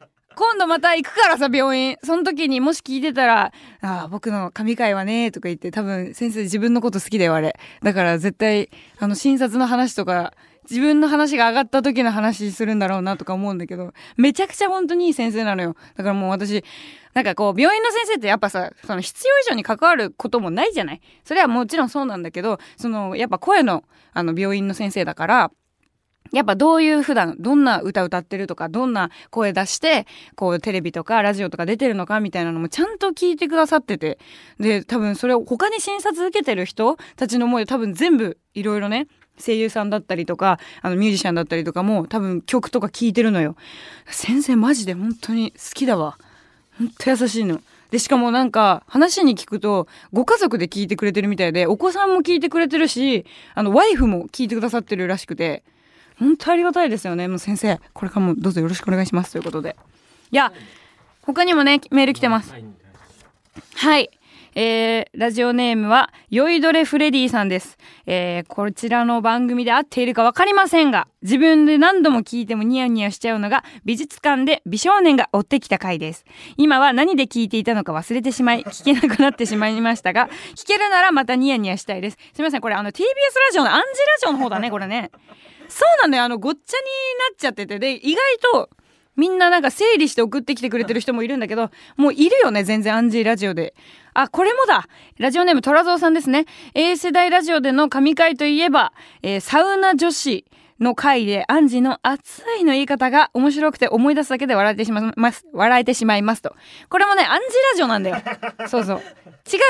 [0.36, 1.96] 今度また行くからさ病院。
[2.02, 7.58] その時にもし聞いてたら「ああ僕の神回はね」とか言って多分先生自分のこと好きだよあれ。
[7.82, 10.32] だから絶対あの診察の話とか
[10.70, 15.74] 自分の話が上がった時の話するんだろうなとか思うんだけどめちゃくちゃ本当にいい先生なのよ。
[15.96, 16.64] だからもう私
[17.12, 21.00] なんかこう病院の先生ってやっぱさその必要以上に関わることもないじゃない。
[21.24, 25.50] それはもちろんそうなんだけどそのやっぱ声のあの病院の先生だから
[26.32, 34.18] やっぱどういう普段どんな歌歌ってるとかどんな声出してこうテレビとかラジオとか出てるのかみたいなのもちゃんと聞いてくださってて。
[34.58, 39.06] で多分それを他に診察受けてる人たちの思いで多分全部いろいろね
[39.38, 43.56] 声優さんだったりとかあのミュージシャンだったりとかも多分曲とか聞いてるのよ。
[44.06, 46.18] 先生マジで本当に好きだわ。
[46.78, 47.60] 本当優しいの。
[47.90, 55.64] でしかもなんか話に聞くとご家族で聞いてくれてるみたいでお子さんも聞いてくれてるしあのワイフも聞いてくださってるらしくて。
[56.20, 59.74] 本当ありがたいですよねもう先生これからもどうぞよろしくお願いしますということで
[60.30, 60.52] いや
[61.22, 62.54] 他にもねメール来てます
[63.74, 64.10] はい。
[64.56, 67.78] えー、ラジオネームは、酔いどれフレディさんです。
[68.06, 76.24] えー、こちらの番組で合っているかわかりませんが、自分で何度も聞いてもニヤニヤしちゃうのが、美術館で美少年が追ってきた回です。
[76.56, 82.18] 今は何で聞いていたのか忘れてしまい、聞けなくなってしまいましたが、聞けるならまたニヤニヤしたいです。
[82.34, 83.86] すみません、これあの TBS ラジオのアンジラ
[84.20, 85.10] ジオの方だね、これね。
[85.70, 86.84] そうなんだよ、あの、ごっちゃに
[87.30, 88.20] なっちゃってて、で、意外
[88.52, 88.70] と、
[89.16, 93.74] みんななんか整理して送ってきてくれてる人もいるんだけど、もういるよね、全然アンジーラジオで。
[94.14, 96.46] あ、これもだラジオネームトラゾウさんですね。
[96.74, 100.44] A 世代ラジオでの神回といえば、えーサウナ女子
[100.80, 105.46] の回でアンジーの熱いの言い方が面白くて思い出すだけで笑えてしまいます。
[105.52, 106.56] 笑えてしまいますと。
[106.88, 108.16] これもね、アンジーラジオなんだよ。
[108.68, 108.96] そうそう。
[108.96, 109.00] 違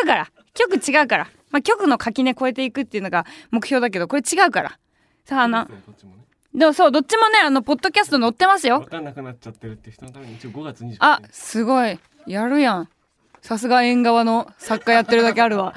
[0.04, 0.28] うから。
[0.54, 1.28] 曲違うから。
[1.50, 4.78] まあ、曲の垣根越えていくっていうのが目標だけど、これ違うから。
[5.30, 6.22] さあ、あの、そうでもね。
[6.52, 8.88] でもそう、どっちもね、あの、ポッドキャスト載ってますよ分。
[8.88, 10.96] かんなくなっちゃってるって人のために一応5月28日。
[10.98, 12.00] あ、すごい。
[12.26, 12.88] やるやん。
[13.40, 15.72] さすが縁側の作家やってるだけあるわ。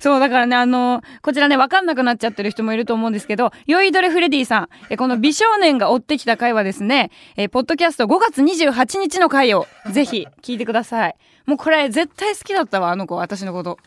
[0.00, 11.16] そう、だからね、あの、こちらね、わかんなくなっちゃってる人もいると思うんですけど、酔いどれフレディさん、えこの美少年が追ってきた回はですね、えポッドキャスト5月28日の回をぜひ聞いてください。
[11.44, 13.78] もうこれ絶対好きだったわ、あの子、私のこと。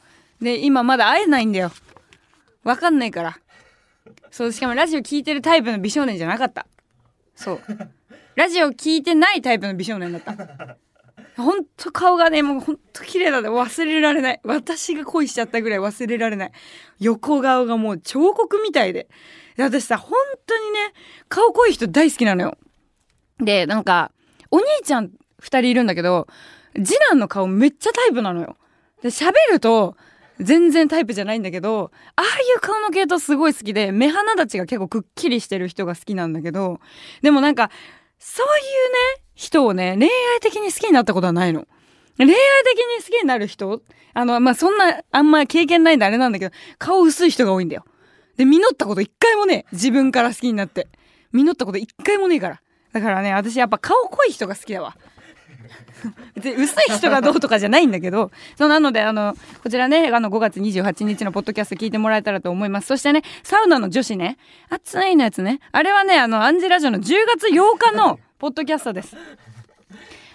[0.41, 1.71] で今まだ会えないんだよ
[2.63, 3.39] わかんないから
[4.31, 6.67] そうしかもラジオ聞いてるタイプの美少年じゃなかった。
[7.35, 7.61] そう。
[8.35, 10.77] ラジオ聞いてないタイプの美少年だった。
[11.41, 14.41] ほんと顔がねもうほんと綺麗だね忘れられない。
[14.43, 16.51] 私が恋しちゃったぐらい忘れられない。
[16.99, 19.07] 横顔がもう彫刻みたいで。
[19.55, 20.93] で私さ本当にね
[21.27, 22.57] 顔濃い人大好きなのよ。
[23.39, 24.11] でなんか
[24.51, 26.27] お兄ちゃん2人いるんだけど
[26.75, 28.57] 次男の顔めっちゃタイプなのよ。
[29.01, 29.95] で喋ると
[30.39, 36.79] 全然タイプじゃないんだけどああいう顔の系統すごい好きで目鼻立ちが結構くっきりしてる人が好きなんだけど
[37.21, 37.69] でもなんか
[38.19, 41.67] そういうね人をね恋愛的に好きになったことはないの。
[42.17, 43.81] 恋愛的に好きになる人
[44.13, 47.85] あの、まあ、そんな、あんま経験ないんであれなんだけど、顔薄い人が多いんだよ。
[48.37, 50.87] で、実ったこと一回もね、自分から好きになって。
[51.31, 52.61] 実ったこと一回もねえから。
[52.91, 54.97] だからね、私やっぱ顔濃い人が好きだわ。
[56.35, 62.87] 別に薄い人がどうとかじゃないんだけど、そうなので、あの、こちらね、あの、5月28日のポッドキャスト聞いてもらえたらと思います。
[62.87, 64.37] そしてね、サウナの女子ね、
[64.69, 69.15] 暑いのやつね、あれはね、あの、アンジラジオの10月8日のポッドキャストです。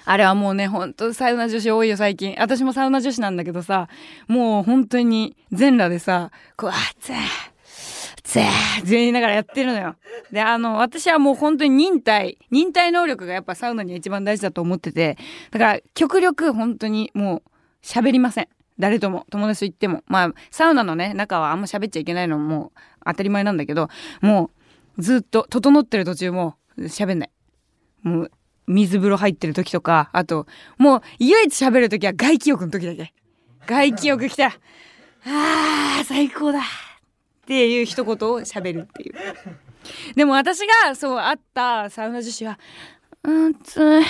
[0.06, 2.36] あれはもうね、ほんとサウナ女子多いよ、最近。
[2.38, 3.88] 私もサウナ女子なんだけどさ、
[4.28, 7.53] もう本当に全裸でさ、こう、暑い。
[8.24, 9.96] ぜーって言いながらやってるのよ。
[10.32, 15.18] で、あの、私はもう本当に忍耐、忍耐能力がやっぱサウナには一番大事だと思ってて、
[15.50, 17.42] だから極力本当にもう
[17.82, 18.48] 喋りません。
[18.78, 20.02] 誰とも、友達と言っても。
[20.06, 22.72] まあ、サウナのね、中はあんま喋っちゃいけないのも
[23.06, 23.88] 当たり前なんだけど、
[24.20, 24.50] も
[24.98, 27.30] うずっと整ってる途中も喋んない。
[28.02, 28.30] もう
[28.66, 30.46] 水風呂入ってる時とか、あと、
[30.78, 33.12] もう唯一喋る時は外気浴の時だけ。
[33.66, 34.54] 外気浴来たら、
[35.26, 36.60] あー、最高だ
[37.44, 39.14] っていう一言を喋るっていう。
[40.16, 42.58] でも私がそう会ったサウナ女子は、
[43.22, 44.04] うん、暑い。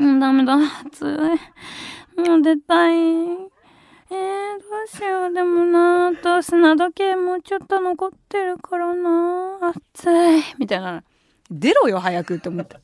[0.00, 0.54] もうん、ダメだ。
[0.86, 2.20] 暑い。
[2.20, 2.94] もう出たい。
[2.96, 5.34] えー、どうしよう。
[5.34, 9.72] でもな、あと砂時計もうちょっと残ってるからな。
[9.92, 10.42] 暑い。
[10.56, 11.02] みたいな。
[11.50, 12.76] 出ろよ、早くって思って。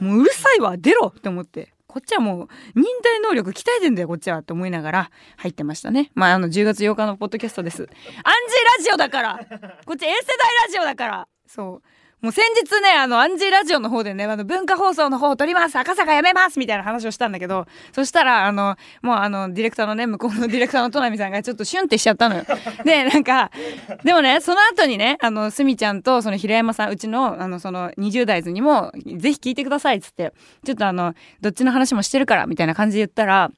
[0.00, 1.72] もううるさいわ、出ろって思って。
[1.92, 6.10] こっちはもう忍耐能力鍛えてんだよこっちはって思いながら入ってましたね。
[6.14, 7.82] まああの10月8日のポッドキャストです。
[7.82, 7.94] アンジー
[8.78, 9.46] ラジオだから。
[9.84, 11.28] こっち A 世代ラジオだから。
[11.46, 12.01] そう。
[12.22, 22.44] もう先日ね、あの、アンジーラジオの方でね、あの、文化放送の方を撮ります赤坂やめますみたいな話をしたんだけど、そしたら、あの、もうあの、ディレクターのね、向こうのディレクターのトナミさんがちょっとシュンってしちゃったのよ。
[22.84, 23.50] で、なんか、
[24.04, 30.32] でもね、その後にね、あの、すみちゃんと、その平山さん、うちの、あの、その、20代図にも、ぜひ聞いてくださいっつって、
[30.64, 33.50] ちょっとあの、どっちの話もしてるから、みたいな感じで言ったら、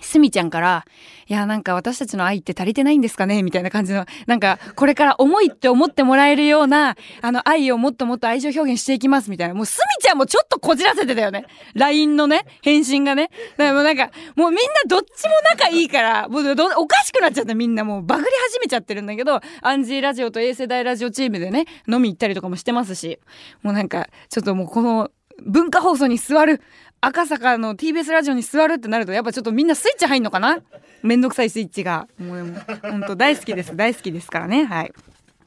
[0.00, 0.84] すみちゃんから、
[1.28, 3.42] いや、なんか私たちの愛って足りてないんですかね？
[3.42, 9.54] みたいな感じの、なんか、これから重いって思ってもらえるような、あの、愛をもっともっと愛情表現していきます、みたいな。
[9.54, 11.46] もうすみちゃんもちょっとこじらせてたよね。
[11.74, 13.30] LINE のね、返信がね。
[13.56, 16.44] だからもうなんか、もうみんなどっちも仲いいから、もう
[16.76, 23.18] おかしくなっちゃったみんなもうバグり始めちゃってるんだけど、アンジーラジオと A 世代ラジオチームでね、飲み行ったりとかもしてますし、
[23.62, 25.10] もうなんか、ちょっともうこの、
[25.44, 26.62] 文化放送に座る
[27.06, 30.58] 赤坂の TBS ラジオに座るってなるとやっぱちょっとみんなスイッチ入んのかな？
[31.04, 32.08] めんどくさいスイッチが。
[32.18, 33.76] もうほんと大好きです。
[33.76, 34.64] 大好きですからね。
[34.64, 34.92] はい。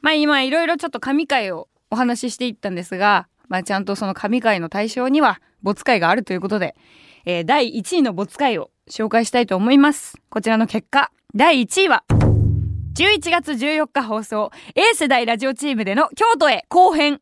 [0.00, 6.76] まあ今いろいろちょっと神回をお話ししていったんですが、まあ、ちゃんとその神回の対象には没回があるということで、
[7.26, 10.16] えー、第1位の没回を紹介したいと思います。
[10.30, 11.12] こちらの結果。
[11.34, 12.04] 第1位は
[12.94, 17.20] 11月14日放送 A 世代ラジオチームでの京都へ後編。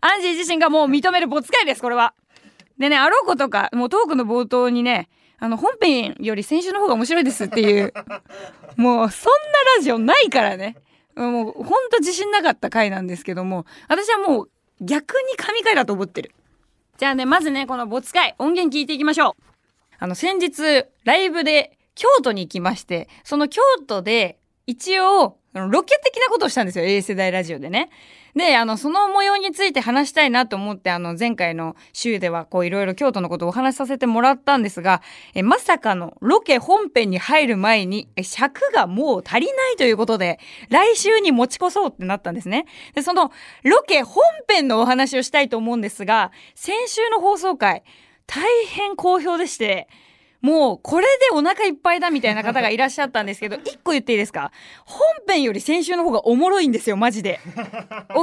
[0.00, 2.14] アンジー自身がもう認める没回ですこれは。
[2.78, 5.08] でね、あろうことか、もうトークの冒頭にね、
[5.38, 7.92] あの、本編より先週の方が面白いですっていう、
[8.76, 10.76] もう、そんなラジオないからね。
[11.14, 16.32] もう、ほんと自信なかった回なんですけども、私はもう、逆に神回だと思ってる。
[16.98, 19.42] じゃあね、まずね、この没回、音源聞いていきましょう。
[19.98, 27.90] あの、先日、ライブで京都に行きまして、その京都で、一応、ロケ的なことをしたんですよ、A 世代ラジオでね。
[28.36, 35.00] で、あの、その模様について話したいなと思って、あの、前回の週では、こう、いろいろ京都のことをお話しさせてもらったんですが、
[35.34, 40.38] え、まさかのロケ本編に入る前に、尺がもう足りないということで、
[40.68, 42.66] 来週に持ち越そうってなったんですね。
[42.94, 47.84] で、その、ロケ本編のお話をしたいと思うんですが、先週の放送回、
[48.26, 49.88] 大変好評でして、
[50.46, 54.52] もうこれでお腹いっぱいだみたいな方がいらっしゃったんですけど、 一個言っていいですか？
[54.84, 57.40] 本編より先週の方がおもろいんですよ、マジで。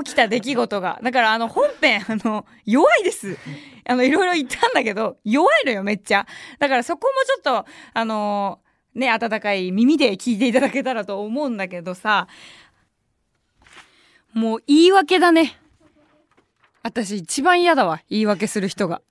[0.05, 1.01] 起きた出来事が。
[1.03, 3.37] だからあの本編、あの、弱いです。
[3.85, 6.25] あの、いろいろ言ったんだけど、弱いのよ、めっちゃ。
[6.59, 8.61] だからそこもちょっと、あの
[8.95, 12.29] ね、温かい耳で聞いていただけたらと思うんだけどさ、
[14.33, 15.59] もう言い訳だね。
[16.83, 19.01] 私一番嫌だわ、言い訳する人が。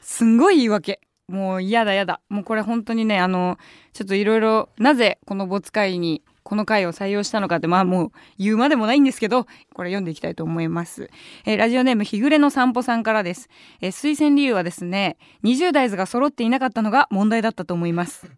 [0.00, 1.00] すんごい言い訳。
[1.32, 2.20] もう嫌だ嫌だ。
[2.28, 3.58] もうこれ本当にねあの
[3.92, 11.08] ちょっといろいろなぜこの没会にこの回を採用したのかってまあもう言うまでもないんですけどこれ読んでいきたいと思います、
[11.46, 13.48] えーラジオネーム日暮れの散歩さんからです、
[13.80, 18.30] えー推薦理由はですね20代図が揃っていなかったのが問題だったと思います。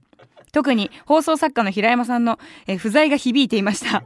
[0.52, 2.38] 特に放送作家の平山さんの、
[2.68, 4.04] えー不在が響いていました。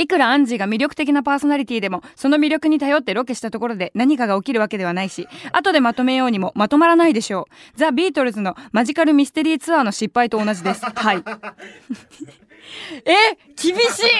[0.00, 7.78] いくらアンジーが魅力的なパーソナリティでもその魅力に頼ってロケしたところで何かが起きるわけではないし後でまとめようにもまとまらないでしょう。
[7.78, 10.84] ザ・ビートルズのマジカルミステリーツアーの失敗と同じです。
[10.86, 11.22] はい。
[13.04, 14.10] え厳しい！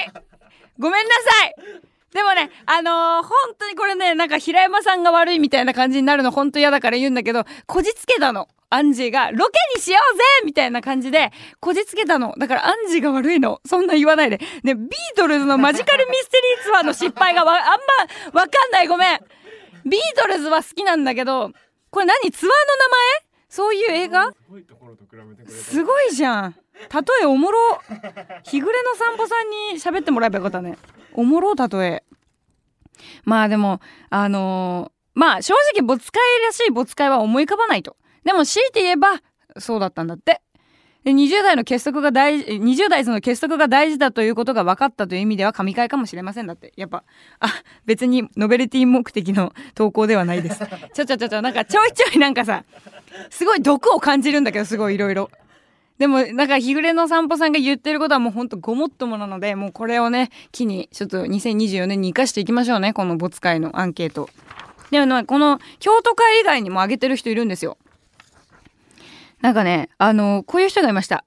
[0.79, 1.55] ごめんなさい！
[2.15, 8.49] でもね、あのー本当にこれね、なんか平山さんが悪いみたいな感じになるの本当嫌だから言うんだけど、こじつけたの。
[8.71, 12.35] アンジーが、ロケにしようぜみたいな感じで、こじつけたの。
[12.39, 13.61] だからアンジーが悪いの。
[13.67, 14.39] そんな言わないで。
[14.63, 17.81] ね、ビートルズのマジカルミステリーツアーの失敗がわ、あん
[18.33, 18.87] まわかんない。
[18.87, 19.21] ごめん。
[19.85, 21.51] ビートルズは好きなんだけど、
[21.91, 22.31] これ何？
[22.31, 23.31] ツアーの名前？
[23.49, 24.31] そういう映画？
[24.31, 26.53] すごいところと比べてくれたすごいじゃん。
[26.53, 26.59] 例
[27.23, 27.81] えおもろ。
[28.45, 30.79] 日暮れの散歩さんに喋ってもらえばよかったね。
[31.15, 32.05] おもろ例え。
[33.25, 37.97] まあでも、あのーまあ正直没会らしい没会は思い浮かばないと。
[38.25, 39.21] でも強いて言えば、
[39.59, 40.41] そうだったんだって。
[41.05, 46.75] で20代の結束が大事、20代その結束が大事だということが分かったという意味では神回かもしれませんだって。
[46.77, 47.05] やっぱ、
[47.39, 47.49] あ、
[47.87, 50.61] 別にノベルティ目的の投稿ではないです。
[50.93, 52.65] ちょちょちょちょ、なんかちょいちょいなんかさ、
[53.31, 55.31] すごい毒を感じるんだけど、すごいいろいろ。
[55.97, 64.31] でも、なんか、日暮れの散歩さんが言ってることはもうほんとごもっともなので、もうこれをね、機に、ちょっと2024年に生かしていきましょうね、この没会のアンケート。
[64.91, 67.77] でもね、この京都会以外にも挙げてる人いるんですよ。
[69.41, 71.25] なんかね、あの、こういう人がいました。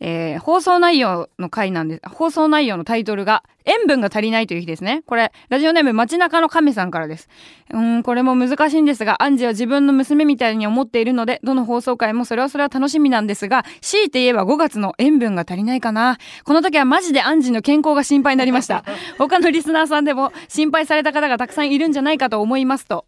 [0.00, 2.08] えー放送内容の回なんです。
[2.08, 5.02] 放送内容のタイトルが、塩分が足りないという日ですね。
[5.06, 7.28] これ、ラジオネーム街中の亀さんからです。
[7.72, 16.18] うん、これも難しいんですが、アンジは自分の娘みたいに思っているので、どの放送回もそれはそれは楽しみなんですが、強いて言えば5月の塩分が足りないかな。
[16.44, 18.84] この時はマジでアンジの健康が心配になりました。
[19.18, 23.06] 他のリスナーさんでも心配された方がたくさんいるんじゃないかと思いますと。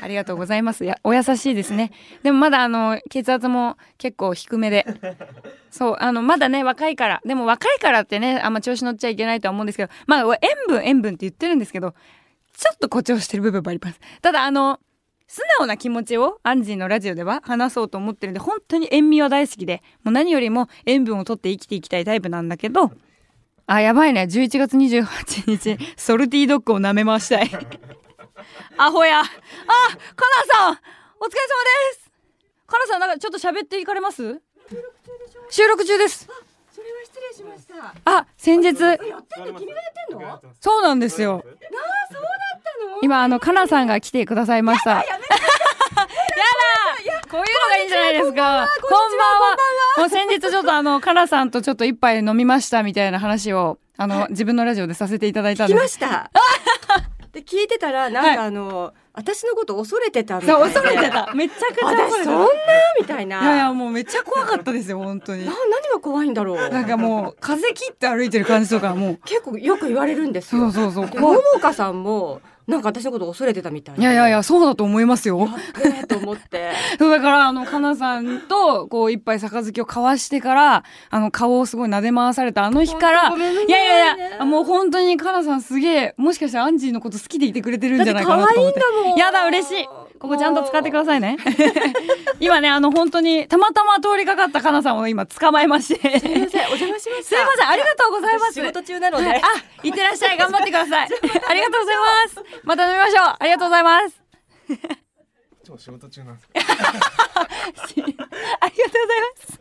[0.00, 0.84] ありがとうございます。
[0.84, 1.92] やお優しいですね。
[2.22, 4.86] でもまだあの血圧も結構低めで。
[5.70, 11.94] そうあのまだね若いからでも若いからってねあんま調子乗っちゃいけないとは思うんですけどまあ塩分塩分って言ってるんですけど
[12.56, 14.80] ちょっと誇張してる部分もありますただあの
[15.26, 22.92] 素直な気持ちをアンジーのラジオでは話そうと思ってるんで本当に塩味は大好きでもう何よりも塩分を取って生きていきたいタイプなんだけど
[23.66, 27.50] あやばいね11月28日ソルティードッグを舐め回したい
[28.76, 29.22] アホや
[29.72, 30.78] あかなさん。
[31.20, 31.54] お疲れ様
[31.94, 32.10] です。
[32.66, 34.40] かなさんなんかちょっと喋っていかれます？
[35.50, 36.28] 収録中です。
[36.74, 37.76] それは失礼しました。
[37.76, 38.70] やあ先日。
[38.70, 38.98] ってんの
[39.58, 40.42] 君がやってんの？
[40.60, 41.44] そうなんですよ。
[43.02, 44.90] 今あのかなさんが来てくださいました。
[44.90, 45.06] やだ
[47.30, 48.30] こういうのがいいんじゃないですか。
[48.30, 49.56] こんばんは。
[49.98, 56.30] もう先日ちょっとあのかなさんとちょっと一杯飲みましたみたいな話をあの自分のラジオでさせていただいたん聞きですました。
[57.32, 61.32] で聞いてたらなんかあの、私のこと恐れてたみたい恐れてた。
[61.34, 62.24] めちゃくちゃ恐れてた。
[62.24, 62.48] 私そんな？
[62.98, 63.42] みたいな。
[63.42, 65.44] いやいやもうめっちゃ怖かったですよ本当に。
[65.44, 66.68] な何が怖いんだろう。
[66.70, 69.18] なんかもう風切って歩いてる感じとかもう。
[69.24, 70.70] 結構よく言われるんですよ。
[70.72, 71.20] そうそうそう。
[71.20, 74.02] 桃花さんもなんか私のこと恐れてたみたいで。
[74.02, 75.48] いやいやいやそうだと思いますよ。
[75.84, 76.70] ええと思って。
[76.98, 88.80] そうだからあのかなさんとこう一杯杯を交わしてからあの顔をすごい撫で回されたあの日からいいやいやいねやもう本当にかなさんすげえもしかしたらアンジーのこと好きでいてくれてるんじゃないかなと思って。
[88.80, 89.18] だって可愛いんだもん。
[89.18, 89.88] やだ嬉しい
[90.22, 91.36] ここちゃんと使ってくださいね
[92.38, 97.22] 今ねあの本当にたまたま通りかかったかなさんを今捕まえましてすいませんお邪魔しました。
[97.24, 99.26] すいませんありがとうございます仕事中なので。
[99.26, 99.48] はいあ、
[99.82, 100.38] いってらっしゃい。
[100.38, 101.08] 頑張ってください。
[101.48, 102.60] ありがとうございます。
[102.62, 103.36] また飲みましょう。
[103.36, 104.22] ありがとうございます。
[105.64, 109.51] 超仕事中なんです ありがとうございます。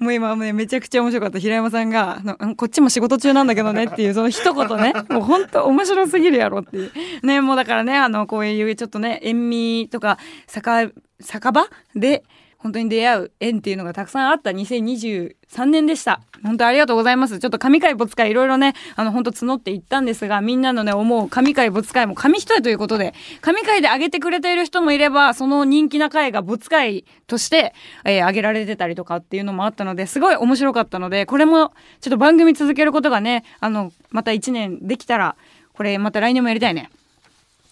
[0.00, 1.38] もう今ね、めちゃくちゃ面白かった。
[1.38, 2.22] 平山さんが、
[2.56, 6.90] こっちも仕事中なんだけどねっていう、その一言ね、もう本当面白すぎるやろっていう。
[7.22, 12.24] ね、もうだからね、あの、こういうちょっとね、塩味とか、酒、酒場で、
[12.62, 16.20] 本当に出会う縁っていうのがたくさんあった2023年でした。
[16.42, 17.38] 本当ありがとうございます。
[17.38, 35.36] ちょっと神回没会いろいろね、あの本当募っていったんですが、みんなのね、思う神回没会も紙一重ということで、神回で上げてくれている人もいれば、その人気な回が没会として、えー上げられてたりとかっていうのもあったので、すごい面白かったので、これもちょっと番組続けることがね、あの、また1年できたら、
[35.72, 36.90] これまた来年もやりたいね。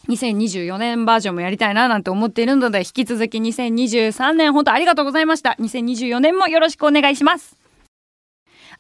[0.08, 5.56] 2024年バージョンもやりたいななんて思っているので、引き続き2023年本当ありがとうございました。
[5.60, 7.57] 2024年もよろしくお願いします。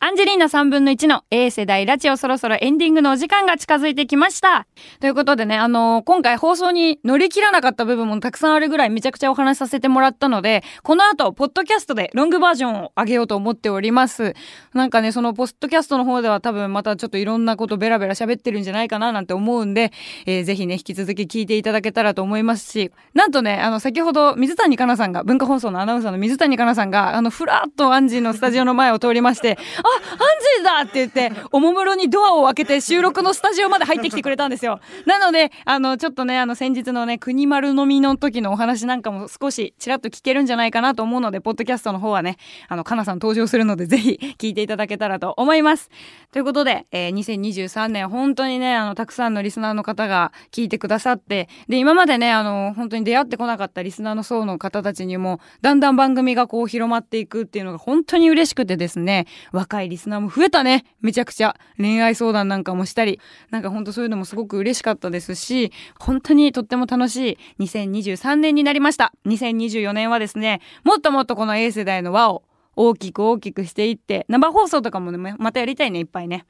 [0.00, 4.68] アンジェリーナ3分の1の A 世代ラジオそろそろエンディングのお時間が近づいてきました。
[5.00, 14.34] ということでね、あのー今回放送に乗り切らなかった部分もたくさんあるぐらいめちゃくちゃお話しさせてもらったので、この後、ポッドキャストでロングバージョンを上げようと思っております。
[14.72, 19.90] なんかね、そのポッドキャストの方では多分またちょっといろんなことベラベラ喋ってるんじゃないかななんて思うんで、
[20.26, 29.58] えーぜひね、引き続き聞いていただけたらと思いますし、なんとね、あの、先ほど水谷香奈さんが、文化放送のアナウンサーの水谷香奈さんが、あの、ふらっとアンジーのスタジオの前を通りまして、
[29.88, 34.80] あ、アンジーだって言って、おもむろにドアを開けて収録のスタジオまで入ってきてくれたんですよ。
[35.06, 42.36] なので、あの、ちょっとね、あの、先日のね、国丸飲みの時のお話なんかも少しちらっと聞けるんじゃないかなと思うので、ポッドキャストの方はね、
[42.68, 45.90] あの、かなさん登場するので、ぜひ聞いていただけたらと思います。
[46.32, 60.84] ということで、えー2023年、本当にね、あの、たくさんのリスナーの方が聞いてくださって、で、今までね、あの、本当に出会ってこなかったリスナーの層の方たちにも、だんだん番組がこう広まっていくっていうのが本当に嬉しくてですね、若いリスナーも増えたね。
[61.00, 61.56] めちゃくちゃ。
[61.76, 63.20] 恋愛相談なんかもしたり、
[63.50, 69.12] なんか本当そういうのもすごく嬉しかったですし、本当にとっても楽しい2023年になりました。
[69.26, 72.42] 2024年はですね、もっともっとこの A 世代の輪を
[72.76, 76.44] 大きく大きくしていって、生放送とかもね、またやりたいね、いっぱいね。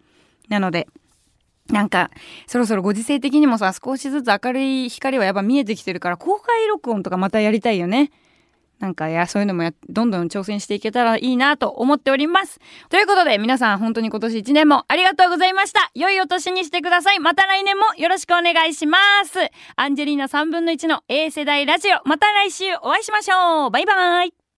[0.48, 0.88] なので、
[1.70, 2.10] なんか、
[2.46, 8.10] そろそろご時世的にもさ、少しずつ明るい光はやっぱ見えてきてるから、公開録音とかまたやりたいよね。
[8.78, 12.60] なんか、いや、そういうのもや、どんどん挑戦していけたらいいなと思っております。
[12.88, 15.90] ということで、皆さん本当に今年一年もありがとうございました。
[15.94, 17.18] 良いお年にしてください。
[17.18, 19.38] また来年もよろしくお願いします。
[19.76, 22.00] アンジェリーナ3分の1の A 世代ラジオ。
[22.04, 23.70] また来週お会いしましょう。
[23.70, 24.37] バイバイ。